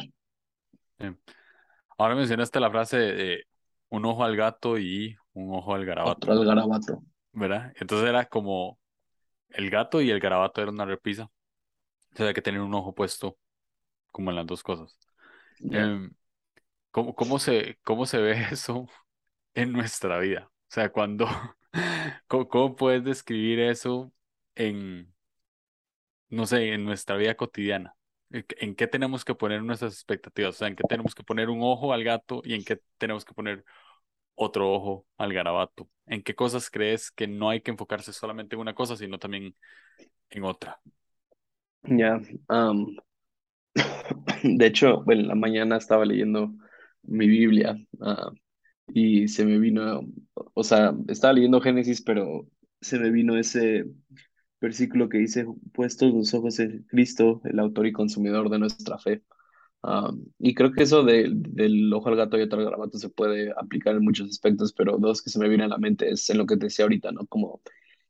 [1.98, 3.44] Ahora mencionaste la frase de
[3.90, 7.02] un ojo al gato y un ojo al Otro garabato, algarabato.
[7.32, 7.72] ¿verdad?
[7.76, 8.78] Entonces era como
[9.50, 11.24] el gato y el garabato era una repisa.
[11.24, 13.36] O sea, hay que tener un ojo puesto
[14.10, 14.98] como en las dos cosas.
[15.60, 16.10] Em,
[16.90, 18.88] ¿cómo, cómo se, cómo se ve eso
[19.54, 20.50] en nuestra vida?
[20.50, 21.26] O sea, cuando,
[22.26, 24.12] ¿cómo, cómo puedes describir eso
[24.54, 25.14] en,
[26.30, 27.94] no sé, en nuestra vida cotidiana?
[28.30, 30.56] ¿En qué en qué tenemos que poner nuestras expectativas?
[30.56, 33.24] O sea, ¿en qué tenemos que poner un ojo al gato y en qué tenemos
[33.24, 33.64] que poner
[34.36, 35.90] otro ojo al garabato?
[36.06, 39.56] ¿En qué cosas crees que no hay que enfocarse solamente en una cosa, sino también
[40.30, 40.80] en otra?
[41.84, 42.20] Ya.
[42.48, 42.96] am,
[44.44, 46.52] de hecho, en la mañana estaba leyendo
[47.02, 47.76] mi Biblia.
[48.00, 48.32] ah,
[48.88, 50.02] y se me vino,
[50.54, 52.48] o sea, estaba leyendo Génesis, pero
[52.80, 53.86] se me vino ese
[54.60, 59.22] versículo que dice, puestos los ojos en Cristo, el autor y consumidor de nuestra fe.
[59.86, 63.08] Um, y creo que eso de- del ojo al gato y otro al garabato se
[63.10, 66.28] puede aplicar en muchos aspectos, pero dos que se me vienen a la mente es
[66.30, 67.26] en lo que te decía ahorita, ¿no?
[67.26, 67.60] Como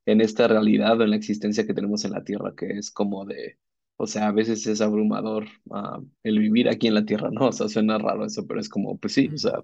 [0.07, 3.27] en esta realidad o en la existencia que tenemos en la Tierra, que es como
[3.27, 3.59] de,
[3.97, 7.49] o sea, a veces es abrumador ah, el vivir aquí en la Tierra, ¿no?
[7.49, 9.63] O sea, suena raro eso, pero es como, pues sí, o sea,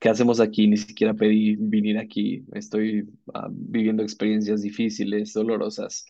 [0.00, 0.66] ¿qué hacemos aquí?
[0.68, 6.06] Ni siquiera pedí venir aquí, estoy ah, viviendo experiencias difíciles, dolorosas.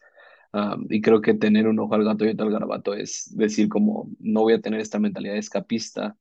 [0.53, 3.69] Ah, y creo que tener un ojo al gato y otro al garabato es decir
[3.71, 6.17] como no voy a tener esta mentalidad escapista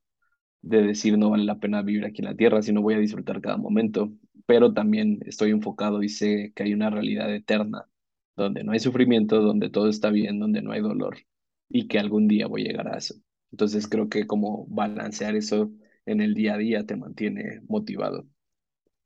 [0.62, 3.40] de decir no vale la pena vivir aquí en la tierra, sino voy a disfrutar
[3.40, 4.12] cada momento,
[4.46, 7.86] pero también estoy enfocado y sé que hay una realidad eterna
[8.36, 11.18] donde no hay sufrimiento, donde todo está bien, donde no hay dolor
[11.68, 13.14] y que algún día voy a llegar a eso.
[13.50, 15.72] Entonces creo que como balancear eso
[16.06, 18.26] en el día a día te mantiene motivado.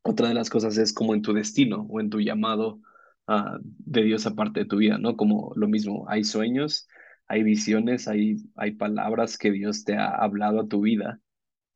[0.02, 2.80] Otra de las cosas es como en tu destino o en tu llamado
[3.26, 5.16] ah, de Dios aparte de tu vida, ¿no?
[5.16, 6.88] Como lo mismo, hay sueños,
[7.28, 11.20] hay visiones, hay, hay palabras que Dios te ha hablado a tu vida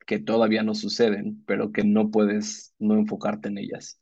[0.06, 4.00] que todavía no suceden, pero que no puedes no enfocarte en ellas.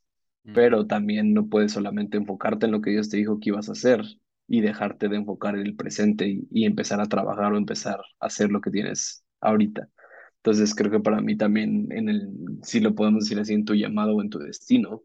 [0.53, 3.73] Pero también no puedes solamente enfocarte en lo que Dios te dijo que ibas a
[3.73, 4.03] hacer
[4.47, 8.25] y dejarte de enfocar en el presente y, y empezar a trabajar o empezar a
[8.25, 9.89] hacer lo que tienes ahorita.
[10.37, 12.29] Entonces creo que para mí también en el,
[12.63, 15.03] si lo podemos decir así, en tu llamado o en tu destino,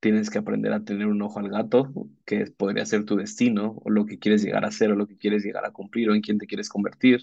[0.00, 1.92] tienes que aprender a tener un ojo al gato,
[2.24, 5.16] que podría ser tu destino, o lo que quieres llegar a ser, o lo que
[5.18, 7.20] quieres llegar a cumplir, o en quién te quieres convertir,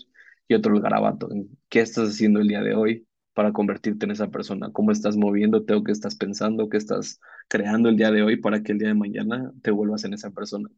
[0.48, 1.30] y otro el garabato.
[1.70, 4.72] ¿Qué estás haciendo el día de hoy para convertirte en esa persona?
[4.72, 8.64] ¿Cómo estás moviéndote o qué estás pensando, qué estás creando el día de hoy para
[8.64, 10.70] que el día de mañana te vuelvas en esa persona?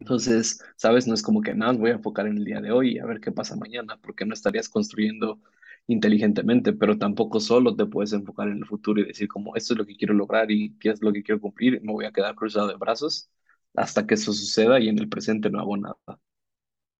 [0.00, 1.06] Entonces, ¿sabes?
[1.06, 3.06] No es como que nada, voy a enfocar en el día de hoy y a
[3.06, 5.40] ver qué pasa mañana, porque no estarías construyendo
[5.86, 9.78] inteligentemente, pero tampoco solo te puedes enfocar en el futuro y decir como esto es
[9.78, 12.34] lo que quiero lograr y qué es lo que quiero cumplir, me voy a quedar
[12.34, 13.30] cruzado de brazos
[13.74, 15.96] hasta que eso suceda y en el presente no hago nada.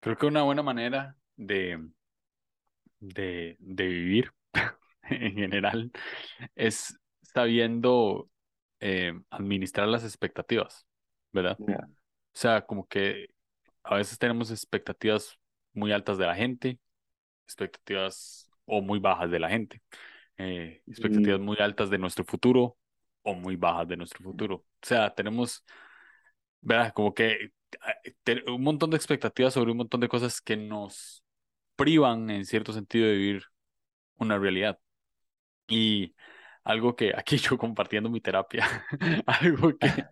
[0.01, 1.79] Creo que una buena manera de,
[2.99, 4.33] de, de vivir
[5.03, 5.91] en general
[6.55, 8.29] es sabiendo
[8.79, 10.87] eh, administrar las expectativas,
[11.31, 11.59] ¿verdad?
[12.35, 13.27] O sea, como que
[13.83, 15.39] a veces tenemos expectativas
[15.73, 16.79] muy altas de la gente,
[17.45, 19.81] expectativas o muy bajas de la gente,
[20.37, 22.77] eh, expectativas muy altas de nuestro futuro
[23.23, 24.55] o muy bajas de nuestro futuro.
[24.55, 25.63] O sea, tenemos,
[26.61, 26.93] ¿verdad?
[26.93, 27.51] Como que
[28.25, 31.23] eh, un montón de expectativas sobre un montón de cosas que nos
[31.75, 33.43] privan en cierto sentido de vivir
[34.17, 34.79] una realidad.
[35.67, 36.15] Y
[36.63, 38.67] algo que aquí yo compartiendo mi terapia,
[39.27, 40.05] algo que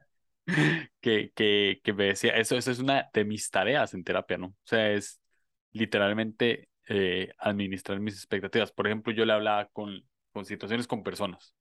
[1.01, 4.47] que, que, que me decía, eso, eso es una de mis tareas en terapia, ¿no?
[4.47, 5.21] O sea, es
[5.71, 8.71] literalmente eh, administrar mis expectativas.
[8.73, 11.55] Por ejemplo, yo le hablaba con, con situaciones con personas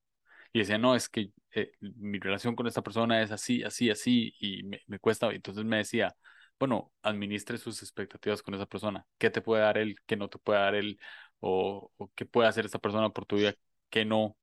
[0.52, 4.34] y decía, no, es que eh, mi relación con esta persona es así, así, así,
[4.40, 5.30] y me, me cuesta.
[5.32, 6.16] Entonces me decía,
[6.58, 9.06] bueno, administre sus expectativas con esa persona.
[9.18, 9.96] ¿Qué te puede dar él?
[10.06, 10.98] ¿Qué no te puede dar él?
[11.40, 13.54] ¿O, qué puede hacer esta persona por tu vida?
[13.90, 14.36] ¿Qué no?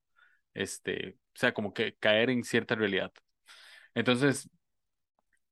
[0.54, 3.12] Este, o sea, como que caer en cierta realidad.
[3.96, 4.50] Entonces,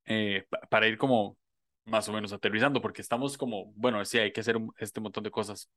[0.06, 1.38] eh, para ir como
[1.86, 5.32] más o menos aterrizando, porque estamos como, bueno, sí, hay que hacer este montón de
[5.32, 5.70] cosas,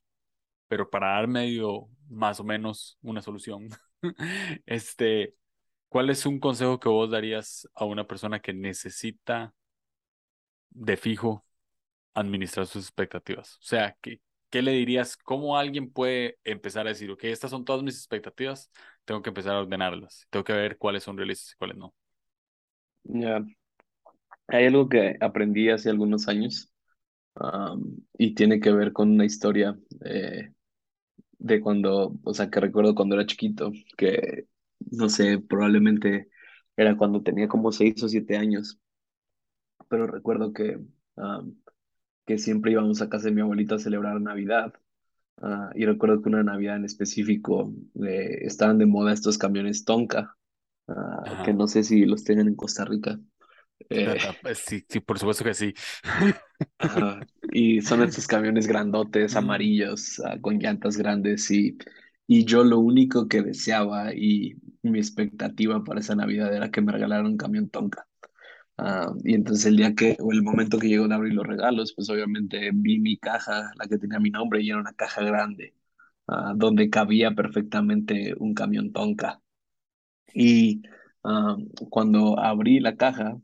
[0.69, 3.69] pero para dar medio, más o menos, una solución,
[4.67, 5.35] este,
[5.89, 9.55] ¿cuál es un consejo que vos darías a una persona que necesita
[10.71, 11.45] de fijo
[12.15, 13.57] administrar sus expectativas?
[13.57, 15.17] O sea, ¿qué, ¿qué le dirías?
[15.17, 18.71] ¿Cómo alguien puede empezar a decir, ok, estas son todas mis expectativas,
[19.07, 21.95] tengo que empezar a ordenarlas, tengo que ver cuáles son realistas y cuáles no?
[23.05, 23.45] Ya,
[24.49, 26.73] Hay algo que aprendí hace algunos años
[28.19, 30.53] y tiene que ver con una historia eh,
[31.39, 34.47] de cuando, o sea, que recuerdo cuando era chiquito, que
[34.91, 36.31] no sé, probablemente
[36.77, 38.81] era cuando tenía como seis o siete años,
[39.89, 40.79] pero recuerdo que,
[42.27, 44.75] que siempre íbamos a casa de mi abuelita a celebrar Navidad.
[45.39, 47.73] Ah, y recuerdo que una Navidad en específico
[48.05, 50.37] eh, estaban de moda estos camiones Tonka,
[50.89, 53.21] ah, que no sé si los tienen en Costa Rica.
[53.91, 55.75] Eh, pues sí, sí, por supuesto que sí.
[57.53, 61.77] y son estos camiones grandotes, amarillos, ah, con llantas grandes y,
[62.27, 66.93] y yo lo único que deseaba y mi expectativa para esa Navidad era que me
[66.93, 68.07] regalaran un camión Tonka.
[68.79, 71.95] Ah, y entonces el día que, o el momento que llegó de abrir los regalos,
[71.95, 75.75] pues obviamente vi mi caja, la que tenía mi nombre, y era una caja grande,
[76.29, 79.41] ah, donde cabía perfectamente un camión Tonka.
[80.35, 80.83] Y
[81.91, 83.39] cuando abrí la caja,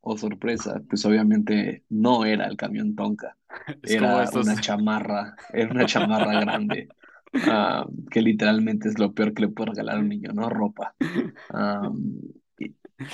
[0.00, 3.36] oh sorpresa, pues obviamente no era el camión Tonka,
[3.82, 6.88] era una chamarra, era una chamarra grande,
[8.10, 10.48] que literalmente es lo peor que le puede regalar a un niño, ¿no?
[10.48, 10.94] Ropa.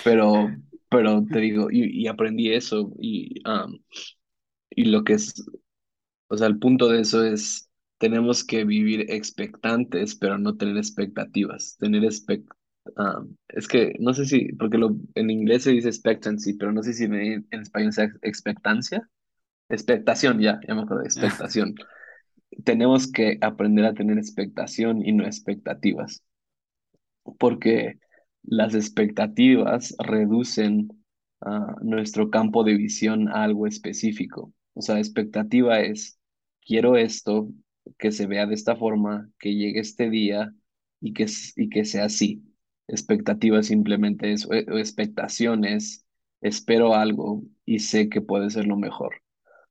[0.04, 0.50] pero,
[0.88, 3.42] pero te digo, y, aprendí eso, y,
[4.70, 5.34] y lo que es,
[6.28, 7.68] o sea, el punto de eso es,
[7.98, 12.61] tenemos que vivir expectantes, pero no tener expectativas, tener expectativas
[12.96, 16.82] Ah, es que no sé si, porque lo, en inglés se dice expectancy, pero no
[16.82, 19.08] sé si en, español es expectancia.
[19.68, 21.74] Expectación, ya, ya me acuerdo, expectación.
[22.64, 26.22] Tenemos que aprender a tener expectación y no expectativas,
[27.38, 27.98] porque
[28.42, 30.88] las expectativas reducen
[31.40, 34.52] uh, nuestro campo de visión a algo específico.
[34.74, 36.18] O sea, expectativa es,
[36.60, 37.48] quiero esto,
[37.98, 40.52] que se vea de esta forma, que llegue este día
[41.00, 41.26] y que,
[41.56, 42.42] y que sea así
[42.88, 46.04] expectativa simplemente es, o expectaciones,
[46.40, 49.14] espero algo y sé que puede ser lo mejor.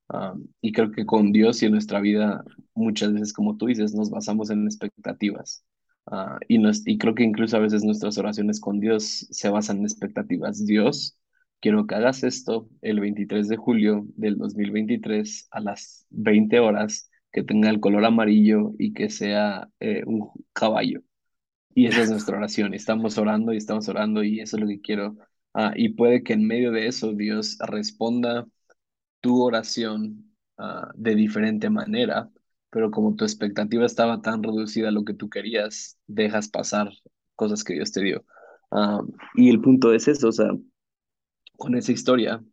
[0.09, 2.43] Ah, y creo que con Dios y en nuestra vida,
[2.73, 5.63] muchas veces, como tú dices, nos basamos en expectativas.
[6.05, 9.83] Uh, y, y creo que incluso a veces nuestras oraciones con Dios se basan en
[9.85, 10.65] expectativas.
[10.65, 11.17] Dios,
[11.61, 17.43] quiero que hagas esto el 23 de julio del 2023 a las 20 horas, que
[17.43, 21.01] tenga el color amarillo y que sea eh, un caballo.
[21.73, 22.73] Y esa es nuestra oración.
[22.73, 25.17] Estamos orando y estamos orando y eso es lo que quiero.
[25.53, 28.45] Ah, y puede que en medio de eso Dios responda
[29.21, 32.29] tu oración ah, de diferente manera,
[32.69, 36.91] pero como tu expectativa estaba tan reducida a lo que tú querías, dejas pasar
[37.35, 38.25] cosas que Dios te dio.
[38.71, 39.01] Ah,
[39.35, 40.51] y el punto es eso, o sea,
[41.57, 42.43] con esa historia,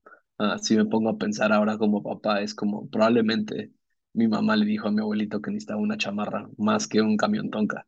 [0.62, 3.72] si me pongo a pensar ahora como papá, es como probablemente
[4.12, 7.50] mi mamá le dijo a mi abuelito que necesitaba una chamarra más que un camión
[7.50, 7.86] tonka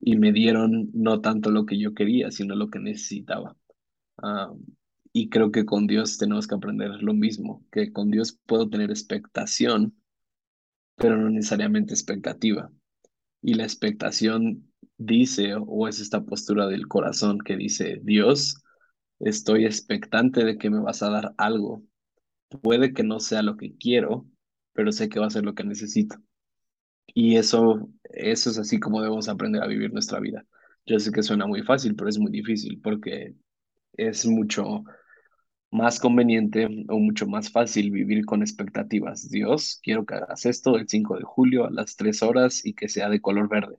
[0.00, 3.56] y me dieron no tanto lo que yo quería, sino lo que necesitaba.
[4.18, 4.52] Ah,
[5.12, 8.90] y creo que con Dios tenemos que aprender lo mismo, que con Dios puedo tener
[8.90, 9.96] expectación,
[10.96, 12.70] pero no necesariamente expectativa.
[13.42, 18.62] Y la expectación dice, o es esta postura del corazón que dice, Dios,
[19.20, 21.82] estoy expectante de que me vas a dar algo.
[22.62, 24.26] Puede que no sea lo que quiero,
[24.72, 26.16] pero sé que va a ser lo que necesito.
[27.14, 30.44] Y eso, eso es así como debemos aprender a vivir nuestra vida.
[30.86, 33.34] Yo sé que suena muy fácil, pero es muy difícil porque
[33.94, 34.84] es mucho
[35.70, 39.28] más conveniente o mucho más fácil vivir con expectativas.
[39.30, 42.88] Dios, quiero que hagas esto el 5 de julio a las 3 horas y que
[42.88, 43.76] sea de color verde,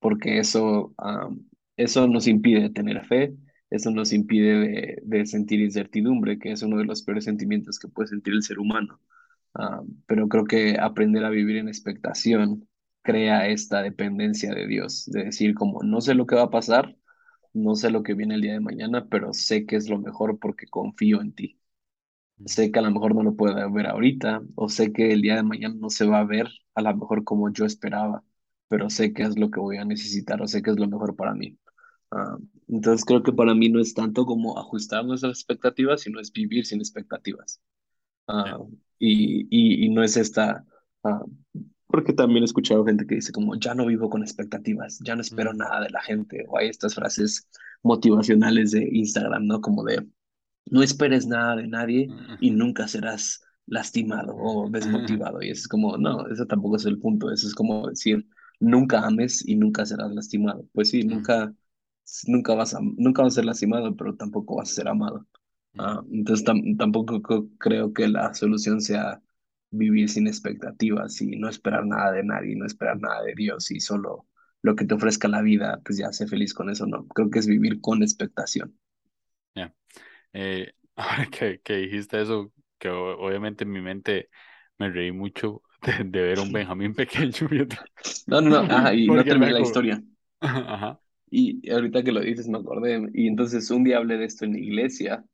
[0.00, 0.94] porque eso,
[1.76, 3.34] eso nos impide tener fe,
[3.70, 7.88] eso nos impide de, de, sentir incertidumbre, que es uno de los peores sentimientos que
[7.88, 9.00] puede sentir el ser humano.
[10.06, 12.68] Pero creo que aprender a vivir en expectación
[13.02, 16.96] crea esta dependencia de Dios, de decir como no sé lo que va a pasar,
[17.52, 20.38] no sé lo que viene el día de mañana, pero sé que es lo mejor
[20.40, 21.58] porque confío en ti.
[22.46, 25.36] Sé que a lo mejor no lo puedo ver ahorita, o sé que el día
[25.36, 28.24] de mañana no se va a ver a lo mejor como yo esperaba,
[28.68, 31.16] pero sé que es lo que voy a necesitar, o sé que es lo mejor
[31.16, 31.58] para mí.
[32.10, 32.38] Ah,
[32.68, 36.66] entonces creo que para mí no es tanto como ajustar nuestras expectativas, sino es vivir
[36.66, 37.60] sin expectativas.
[38.28, 38.58] Ah,
[38.98, 40.64] y, y, y, no es esta
[41.04, 41.24] ah,
[41.88, 45.22] porque también he escuchado gente que dice como, ya no vivo con expectativas, ya no
[45.22, 45.54] espero Mm.
[45.54, 47.48] nada de la gente, o hay estas frases
[47.82, 49.60] motivacionales de Instagram, ¿no?
[49.60, 50.06] Como de,
[50.66, 55.42] no esperes nada de nadie y nunca serás lastimado o desmotivado.
[55.42, 58.26] Y eso es como, no, eso tampoco es el punto, eso es como decir,
[58.60, 60.66] nunca ames y nunca serás lastimado.
[60.72, 61.28] Pues sí, Ujú.
[61.28, 61.54] nunca,
[62.26, 65.26] nunca vas a, nunca vas a ser lastimado, pero tampoco vas a ser amado.
[65.78, 69.20] Ah, entonces tam- tampoco co- creo que la solución sea
[69.70, 73.80] vivir sin expectativas y no esperar nada de nadie, no esperar nada de Dios y
[73.80, 74.26] solo
[74.62, 77.06] lo que te ofrezca la vida, pues ya sé feliz con eso, no.
[77.08, 78.78] Creo que es vivir con expectación.
[79.54, 79.74] Ya.
[80.32, 84.30] Eh, ahora que, que dijiste eso, que o- obviamente en mi mente
[84.78, 87.48] me reí mucho de, de ver un Benjamín pequeño
[88.26, 89.60] No, no, no, ajá, y no porque me terminé la acuerdo.
[89.60, 90.02] historia.
[90.40, 91.00] Ajá.
[91.30, 93.10] Y ahorita que lo dices me acordé.
[93.14, 95.24] Y entonces un día hablé de esto en la iglesia.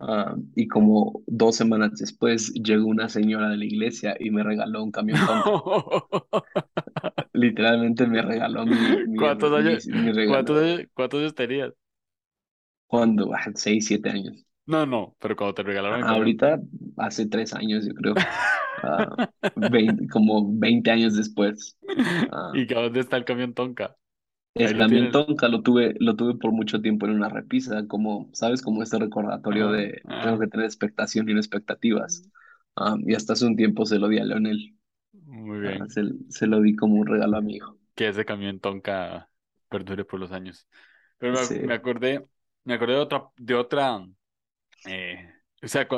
[0.00, 4.82] Ah, y como dos semanas después llegó una señora de la iglesia y me regaló
[4.84, 5.60] un camión Tonka.
[7.32, 11.72] Literalmente me regaló mi, mi, ¿Cuántos mi, años, mi cuántos años, cuántos años tenías?
[12.86, 14.44] cuando Ah, Seis, siete años.
[14.66, 16.14] No, no, pero cuando te regalaron el Ah.
[16.14, 16.60] Ahorita,
[16.96, 18.14] hace tres años, yo creo.
[19.56, 21.76] 20 como 20 años después.
[22.30, 23.96] Ah, ¿Y dónde está el camión Tonka?
[24.54, 25.10] El camión.
[25.10, 28.62] Tonka lo tuve, lo tuve por mucho tiempo en una repisa, como, ¿sabes?
[28.62, 32.28] Como este recordatorio Ah, de tengo ah, que tener expectación y no expectativas.
[32.76, 34.76] Ah, y hasta hace un tiempo se lo di a Leonel.
[35.12, 35.88] muy Ah, bien.
[35.88, 37.78] se, se lo di como un regalo amigo.
[37.94, 39.30] Que ese camión Tonka
[39.68, 40.68] perdure por los años.
[41.18, 41.74] Pero me, me Sí.
[41.74, 42.26] acordé,
[42.64, 44.04] me acordé de otra, de otra,
[44.86, 45.32] eh,
[45.62, 45.88] o sea,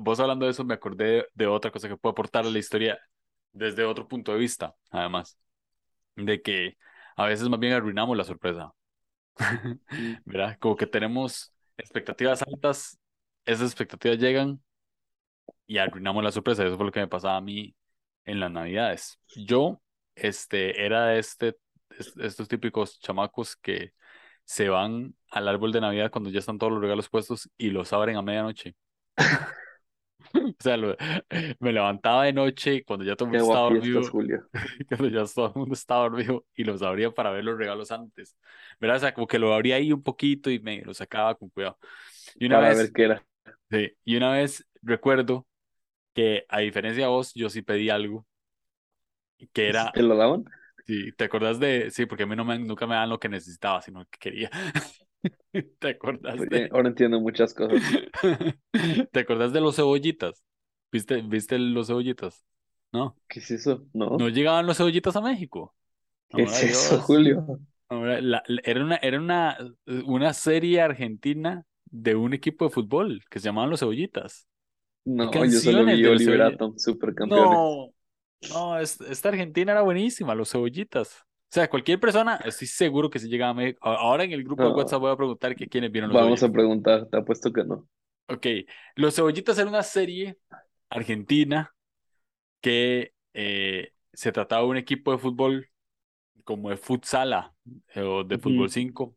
[0.00, 2.58] vos hablando de eso, me acordé de, de otra cosa que puede aportar a la
[2.60, 2.98] historia
[3.52, 5.38] desde otro punto de vista, además,
[6.16, 6.78] de que
[7.16, 8.72] a veces más bien arruinamos la sorpresa.
[10.24, 10.58] ¿verdad?
[10.60, 12.98] Como que tenemos expectativas altas,
[13.44, 14.62] esas expectativas llegan
[15.66, 16.64] y arruinamos la sorpresa.
[16.64, 17.74] Eso fue lo que me pasaba a mí
[18.24, 19.18] en las Navidades.
[19.36, 19.80] Yo,
[20.14, 21.56] este, era de este,
[21.98, 23.92] es- estos típicos chamacos que
[24.44, 27.92] se van al árbol de Navidad cuando ya están todos los regalos puestos y los
[27.92, 28.76] abren a medianoche.
[30.64, 30.96] O sea, lo-
[31.60, 34.48] me levantaba de noche cuando ya todo el mundo estaba dormido, Julio.
[34.88, 38.36] cuando ya todo el mundo estaba dormido y los abría para ver los regalos antes.
[38.80, 38.96] ¿Verdad?
[38.98, 41.78] O sea, como que lo abría ahí un poquito y me lo sacaba con cuidado.
[42.38, 43.26] Y una Para ver vez, qué era.
[43.70, 45.46] sí, y una vez recuerdo
[46.14, 48.26] que a diferencia de vos, yo sí pedí algo
[49.52, 50.44] que ¿Sí era, ¿Te lo daban?
[50.86, 51.90] sí, ¿te acordás de?
[51.90, 54.18] Sí, porque a mí no me, nunca me dan lo que necesitaba, sino lo que
[54.18, 54.50] quería.
[55.80, 56.72] ¿Te acordás de?
[56.72, 57.82] ahora entiendo muchas cosas.
[59.12, 60.42] ¿Te acordás de los cebollitas?
[60.94, 62.44] ¿Viste, viste los cebollitas?
[62.92, 63.16] ¿No?
[63.28, 63.84] ¿Qué es eso?
[64.16, 64.28] No ¿No?
[64.28, 65.74] llegaban los cebollitas a México.
[66.30, 67.02] ¿Qué es eso, Dios.
[67.02, 67.60] Julio?
[67.88, 69.58] Ahora, la- la- era una, era una,
[70.06, 74.46] una serie argentina de un equipo de fútbol que se llamaban Los Cebollitas.
[75.04, 76.42] No, yo solo vi Oliver.
[76.42, 77.60] Atom, supercampeones.
[77.60, 77.94] No,
[78.50, 81.22] no, es- esta Argentina era buenísima, Los Cebollitas.
[81.22, 83.88] O sea, cualquier persona, estoy seguro que si llegaba a México.
[83.88, 86.50] Ahora en el grupo de WhatsApp voy a preguntar que quiénes vieron Los vamos a
[86.50, 87.88] preguntar, te apuesto que no.
[88.26, 88.46] Ok,
[88.96, 90.38] Los Cebollitas era una serie
[90.88, 91.74] argentina
[92.60, 95.70] que eh, se trataba de un equipo de fútbol
[96.44, 97.54] como de futsala
[97.94, 98.68] eh, o de fútbol Ujú.
[98.68, 99.16] 5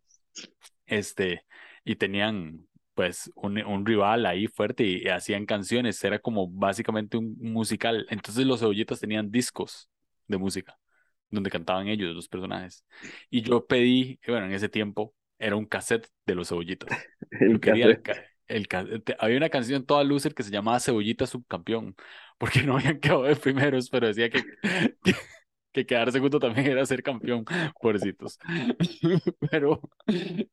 [0.86, 1.44] este,
[1.84, 7.38] y tenían pues un, un rival ahí fuerte y, hacían canciones, era como básicamente un
[7.40, 8.08] musical.
[8.10, 9.90] Entonces los cebollitas tenían discos
[10.28, 10.78] de música
[11.30, 12.86] donde cantaban ellos, los personajes.
[13.30, 16.90] Y yo pedí, bueno, en ese tiempo era un cassette de los cebollitas.
[17.32, 18.02] El quería el,
[19.20, 21.96] había una canción toda loser que se llamaba Cebollita Subcampeón,
[22.38, 24.44] porque no habían quedado de primeros, pero decía que,
[25.74, 27.46] que, quedar segundo también era ser campeón,
[27.80, 28.40] pobrecitos.
[29.52, 29.82] pero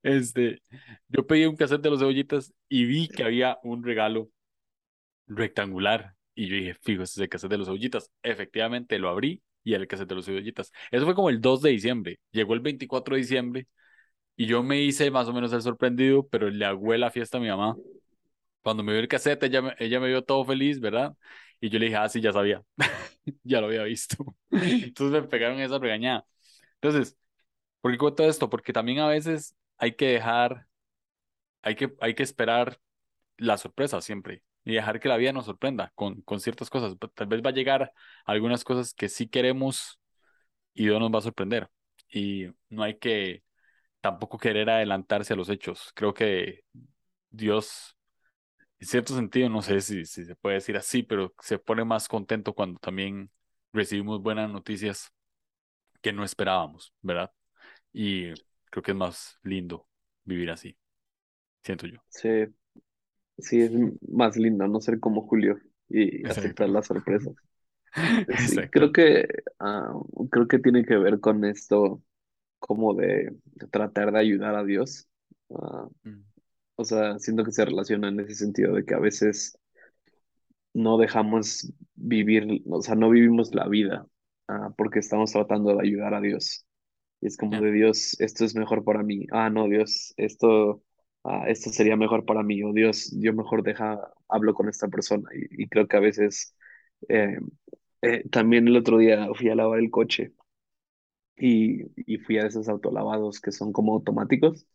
[0.02, 0.62] este,
[1.08, 4.30] yo pedí un cassette de los cebollitas y vi que había un regalo
[5.26, 6.14] rectangular.
[6.34, 8.10] Y yo dije, fijo, ese es el cassette de los cebollitas.
[8.22, 10.72] Efectivamente, lo abrí y el cassette de los cebollitas.
[10.90, 12.18] Eso fue como el 2 de diciembre.
[12.32, 13.68] Llegó el 24 de diciembre
[14.36, 17.40] y yo me hice más o menos el sorprendido, pero le hago la fiesta a
[17.40, 17.76] mi mamá.
[18.62, 21.14] Cuando me vio el cassette, ella ella me vio todo feliz, ¿verdad?
[21.60, 22.62] Y yo le dije, ah, sí, ya sabía.
[23.44, 24.16] ya lo había visto.
[24.50, 26.26] Entonces me pegaron esa regañada.
[26.76, 27.16] Entonces,
[27.80, 28.50] ¿por qué cuento esto?
[28.50, 30.66] Porque también a veces hay que dejar,
[31.62, 32.78] hay que, hay que esperar
[33.38, 36.96] la sorpresa siempre y dejar que la vida nos sorprenda con, con ciertas cosas.
[37.14, 37.92] Tal vez va a llegar
[38.26, 40.00] algunas cosas que sí queremos
[40.74, 41.70] y Dios nos va a sorprender.
[42.10, 43.43] Y no hay que
[44.04, 45.90] tampoco querer adelantarse a los hechos.
[45.94, 46.60] Creo que
[47.30, 47.96] Dios,
[48.78, 52.06] en cierto sentido, no sé si, si se puede decir así, pero se pone más
[52.06, 53.30] contento cuando también
[53.72, 55.10] recibimos buenas noticias
[56.02, 57.32] que no esperábamos, ¿verdad?
[57.94, 58.30] Y
[58.70, 59.88] creo que es más lindo
[60.24, 60.76] vivir así,
[61.62, 62.00] siento yo.
[62.10, 62.28] Sí,
[63.38, 63.72] sí, es
[64.06, 67.34] más lindo no ser como Julio y aceptar las sorpresas.
[68.70, 69.26] creo que,
[69.60, 69.94] ah,
[70.30, 72.02] creo que tiene que ver con esto
[72.66, 73.36] como de,
[73.70, 75.06] tratar de ayudar a Dios.
[75.50, 76.24] Ah, mm.
[76.76, 79.58] O sea, siento que se relaciona en ese sentido de que a veces
[80.72, 84.06] no dejamos vivir, o sea, no vivimos la vida
[84.48, 86.66] ah, porque estamos tratando de ayudar a Dios.
[87.20, 89.26] Y es como de Dios, esto es mejor para mí.
[89.30, 90.82] Ah, no, Dios, esto,
[91.24, 92.62] ah, esto sería mejor para mí.
[92.64, 95.28] O Dios, yo mejor deja, hablo con esta persona.
[95.34, 96.54] Y, creo que a veces,
[97.08, 97.38] eh,
[98.02, 100.32] eh, también el otro día fui a lavar el coche
[101.36, 104.66] y, y fui a esos autolavados que son como automáticos.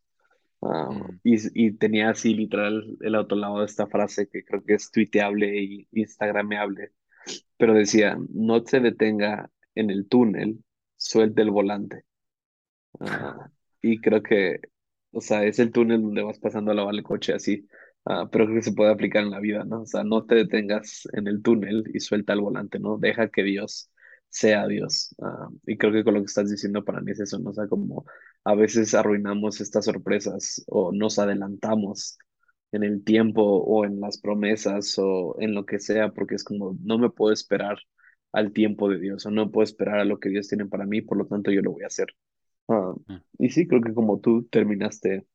[0.61, 1.19] Ah, mm.
[1.23, 5.87] y, y, tenía así literal el autolavado esta frase que creo que es tuiteable y
[5.93, 6.91] instagrameable,
[7.57, 10.63] pero decía, no se detenga en el túnel,
[10.97, 12.03] suelte el volante.
[12.99, 13.49] Ah,
[13.81, 14.59] y creo que,
[15.11, 17.67] o sea, es el túnel donde vas pasando a lavar el coche así,
[18.05, 19.81] ah, pero creo que se puede aplicar en la vida, ¿no?
[19.83, 22.97] O sea, no te detengas en el túnel y suelta el volante, ¿no?
[22.97, 23.91] Deja que Dios
[24.29, 25.15] sea Dios.
[25.21, 27.51] Ah, y creo que con lo que estás diciendo para mí es eso, ¿no?
[27.51, 28.05] O sea, como
[28.43, 32.17] a veces arruinamos estas sorpresas o nos adelantamos
[32.71, 36.77] en el tiempo o en las promesas o en lo que sea, porque es como,
[36.83, 37.77] no me puedo esperar
[38.31, 41.01] al tiempo de Dios o no puedo esperar a lo que Dios tiene para mí,
[41.01, 42.07] por lo tanto yo lo voy a hacer.
[42.67, 43.15] Ah, mm.
[43.39, 45.25] y sí, creo que como tú terminaste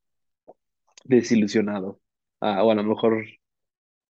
[1.04, 2.00] desilusionado,
[2.40, 3.24] ah, o a lo mejor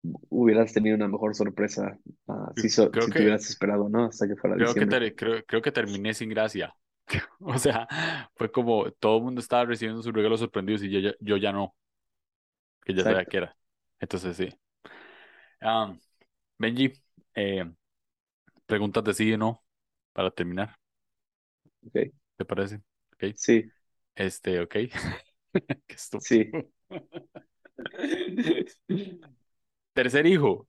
[0.03, 4.07] hubieras tenido una mejor sorpresa uh, si, si te hubieras esperado, ¿no?
[4.07, 6.75] Hasta que fuera creo que, creo, creo, que terminé sin gracia.
[7.41, 7.89] o sea,
[8.35, 11.75] fue como todo el mundo estaba recibiendo sus regalos sorprendidos y yo, yo, ya no.
[12.85, 13.57] Que ya sabía que era.
[14.01, 14.49] Entonces, sí.
[15.61, 15.99] Um,
[16.59, 16.93] Benji,
[17.35, 17.71] eh,
[18.67, 19.63] preguntas de sí o no
[20.13, 20.77] para terminar.
[21.87, 22.13] Ok.
[22.37, 22.81] ¿Te parece?
[23.15, 23.35] Okay.
[23.37, 23.65] Sí.
[24.15, 24.73] Este, ok.
[25.87, 26.51] Qué Sí.
[29.99, 30.67] Tercer hijo.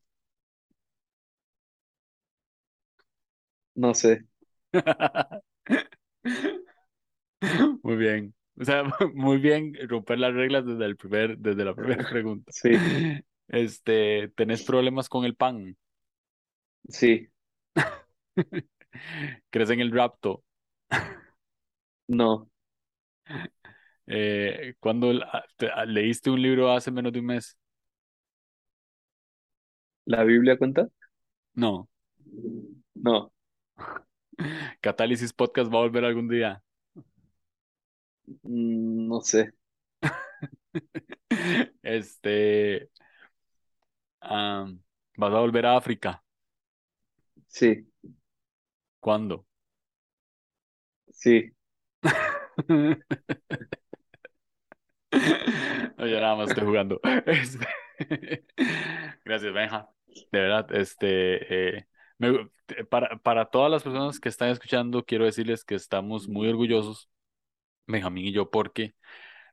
[3.76, 4.26] No sé.
[7.84, 8.34] Muy bien.
[8.60, 12.52] O sea, muy bien romper las reglas desde el primer, desde la primera pregunta.
[12.52, 12.72] Sí.
[13.48, 15.76] Este, ¿tenés problemas con el pan?
[16.90, 17.30] Sí.
[19.50, 20.44] ¿Crees en el rapto?
[22.10, 22.50] No.
[24.08, 25.12] Eh, ¿cuándo
[25.86, 27.58] leíste un libro hace menos de un mes?
[30.10, 30.90] ¿La Biblia cuenta?
[31.54, 31.88] No.
[32.96, 33.32] No.
[34.82, 36.64] ¿Catálisis Podcast va a volver algún día?
[38.44, 39.54] Mm, no sé.
[41.84, 42.90] Este.
[44.22, 46.24] ¿Vas a volver a África?
[47.48, 47.86] Sí.
[49.02, 49.46] ¿Cuándo?
[51.12, 51.52] Sí.
[55.98, 57.00] Oye, nada más estoy jugando.
[57.26, 57.68] Este,
[59.26, 59.90] gracias, Benja.
[60.32, 61.88] De verdad, este, eh,
[62.90, 67.10] para, para todas las personas que están escuchando, quiero decirles que estamos muy orgullosos,
[67.88, 68.94] Benjamín y yo, porque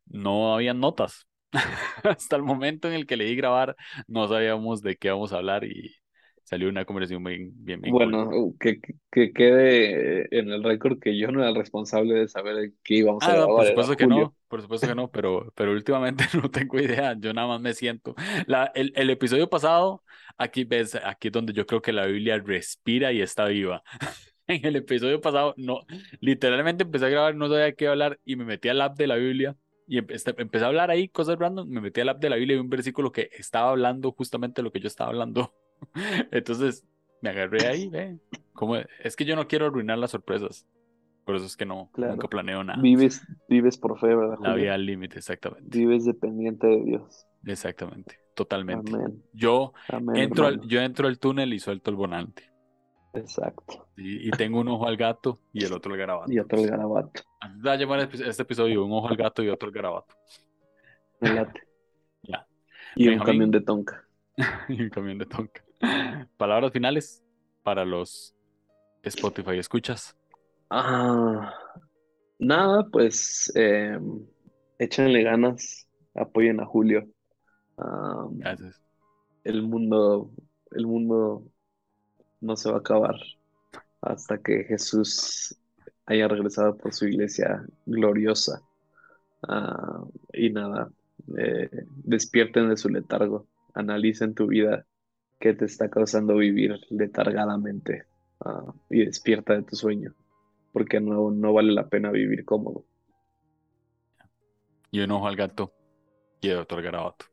[0.06, 1.26] no había notas.
[2.04, 3.76] Hasta el momento en el que leí grabar,
[4.06, 5.94] no sabíamos de qué vamos a hablar y,
[6.46, 7.94] salió una conversación bien, bien, bien.
[7.94, 12.14] Bueno, uh, que, que- que quede en el récord que yo no era el responsable
[12.14, 14.26] de saber qué íbamos a Ah, no, por grabar, era supuesto que Julio.
[14.28, 17.74] no, por supuesto que no, pero, pero últimamente no tengo idea, yo nada más me
[17.74, 18.14] siento.
[18.46, 20.02] La, el, el episodio pasado,
[20.38, 23.82] aquí ves, aquí es donde yo creo que la Biblia respira y está viva.
[24.48, 25.80] En el episodio pasado, no,
[26.20, 29.16] literalmente empecé a grabar, no sabía qué hablar y me metí al app de la
[29.16, 29.56] Biblia
[29.88, 32.54] y empecé, empecé a hablar ahí cosas random, me metí al app de la Biblia
[32.54, 35.52] y vi un versículo que estaba hablando justamente lo que yo estaba hablando.
[36.30, 36.84] Entonces
[37.22, 38.18] me agarré ahí, ve.
[38.52, 40.64] Como, es que yo no quiero arruinar las sorpresas,
[41.24, 42.12] por eso es que no, Claro.
[42.12, 42.80] nunca planeo nada.
[42.80, 44.54] Vives, vives por fe, ¿verdad, La Julio?
[44.62, 45.76] vida al límite, exactamente.
[45.76, 47.26] Vives dependiente de Dios.
[47.44, 48.92] Exactamente, totalmente.
[48.94, 49.24] Amén.
[49.32, 52.52] Yo Amén, entro al, yo entro al túnel y suelto el volante.
[53.14, 53.88] Exacto.
[53.96, 56.32] Y, y tengo un ojo al gato y el otro al garabato.
[56.32, 57.22] Y otro el garabato.
[57.66, 60.14] Va a llamar este episodio, un ojo al gato y otro al garabato.
[62.22, 62.46] Ya.
[62.94, 64.06] Y un camión de tonka.
[64.68, 65.64] Y un camión de tonka.
[66.36, 67.24] Palabras finales
[67.62, 68.34] para los
[69.02, 70.16] Spotify escuchas.
[70.70, 71.54] Ah,
[72.38, 73.98] nada, pues eh,
[74.78, 77.06] échenle ganas, apoyen a Julio.
[77.76, 78.80] Gracias.
[79.44, 80.30] el mundo,
[80.72, 81.44] el mundo
[82.40, 83.16] no se va a acabar
[84.00, 85.56] hasta que Jesús
[86.06, 88.62] haya regresado por su iglesia gloriosa.
[90.32, 90.90] Y nada,
[91.38, 91.68] eh,
[92.04, 94.86] despierten de su letargo, analicen tu vida,
[95.38, 98.04] qué te está causando vivir letargadamente,
[98.90, 100.14] y despierta de tu sueño,
[100.72, 102.84] porque no, no vale la pena vivir cómodo.
[104.90, 105.72] Y un ojo al gato
[106.40, 107.26] y el garabato.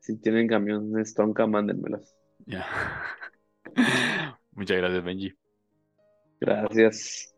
[0.00, 2.14] Si tienen camiones Tonka, mándenmelos.
[2.46, 2.66] Ya.
[4.52, 5.32] Muchas gracias, Benji.
[6.40, 7.34] Gracias.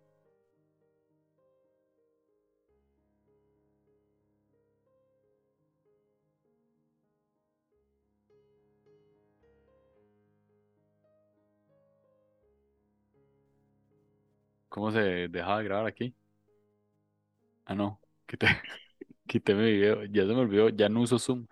[14.68, 16.14] ¿Cómo se dejaba de grabar aquí?
[17.66, 18.00] Ah, no.
[18.26, 18.46] Quité,
[19.28, 20.04] quité mi video.
[20.06, 20.68] Ya se me olvidó.
[20.70, 21.46] Ya no uso Zoom.